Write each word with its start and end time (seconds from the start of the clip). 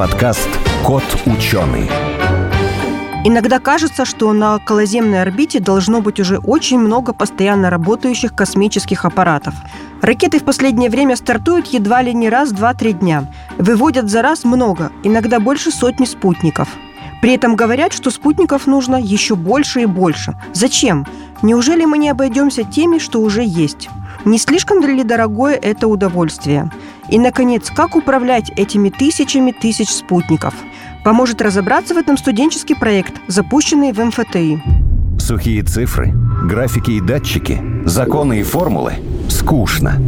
подкаст 0.00 0.48
«Кот 0.82 1.04
ученый». 1.26 1.86
Иногда 3.22 3.58
кажется, 3.58 4.06
что 4.06 4.32
на 4.32 4.56
околоземной 4.56 5.20
орбите 5.20 5.60
должно 5.60 6.00
быть 6.00 6.18
уже 6.18 6.38
очень 6.38 6.78
много 6.78 7.12
постоянно 7.12 7.68
работающих 7.68 8.34
космических 8.34 9.04
аппаратов. 9.04 9.52
Ракеты 10.00 10.38
в 10.38 10.44
последнее 10.44 10.88
время 10.88 11.16
стартуют 11.16 11.66
едва 11.66 12.00
ли 12.00 12.14
не 12.14 12.30
раз 12.30 12.50
2-3 12.50 12.92
дня. 12.92 13.26
Выводят 13.58 14.08
за 14.08 14.22
раз 14.22 14.44
много, 14.44 14.90
иногда 15.02 15.38
больше 15.38 15.70
сотни 15.70 16.06
спутников. 16.06 16.70
При 17.20 17.34
этом 17.34 17.54
говорят, 17.54 17.92
что 17.92 18.10
спутников 18.10 18.66
нужно 18.66 18.96
еще 18.96 19.36
больше 19.36 19.82
и 19.82 19.84
больше. 19.86 20.34
Зачем? 20.54 21.06
Неужели 21.42 21.84
мы 21.84 21.98
не 21.98 22.08
обойдемся 22.08 22.64
теми, 22.64 22.98
что 22.98 23.20
уже 23.20 23.44
есть? 23.44 23.90
Не 24.24 24.38
слишком 24.38 24.80
ли 24.80 25.04
дорогое 25.04 25.56
это 25.56 25.88
удовольствие? 25.88 26.70
И, 27.10 27.18
наконец, 27.18 27.70
как 27.70 27.96
управлять 27.96 28.50
этими 28.56 28.88
тысячами 28.90 29.52
тысяч 29.52 29.90
спутников– 29.90 30.54
Поможет 31.04 31.40
разобраться 31.40 31.94
в 31.94 31.98
этом 31.98 32.18
студенческий 32.18 32.76
проект, 32.76 33.14
запущенный 33.26 33.92
в 33.92 34.04
МФТИ. 34.04 34.62
Сухие 35.18 35.62
цифры, 35.62 36.12
графики 36.44 36.92
и 36.92 37.00
датчики, 37.00 37.62
законы 37.84 38.40
и 38.40 38.42
формулы– 38.42 38.94
скучно. 39.28 40.00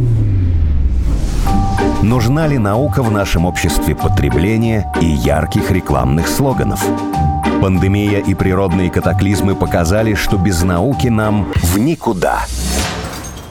Нужна 2.03 2.47
ли 2.47 2.57
наука 2.57 3.01
в 3.01 3.11
нашем 3.11 3.45
обществе 3.45 3.95
потребления 3.95 4.91
и 5.01 5.05
ярких 5.05 5.71
рекламных 5.71 6.27
слоганов? 6.27 6.85
Пандемия 7.61 8.19
и 8.19 8.35
природные 8.35 8.91
катаклизмы 8.91 9.55
показали, 9.55 10.13
что 10.13 10.37
без 10.37 10.61
науки 10.63 11.07
нам 11.07 11.47
в 11.55 11.79
никуда. 11.79 12.45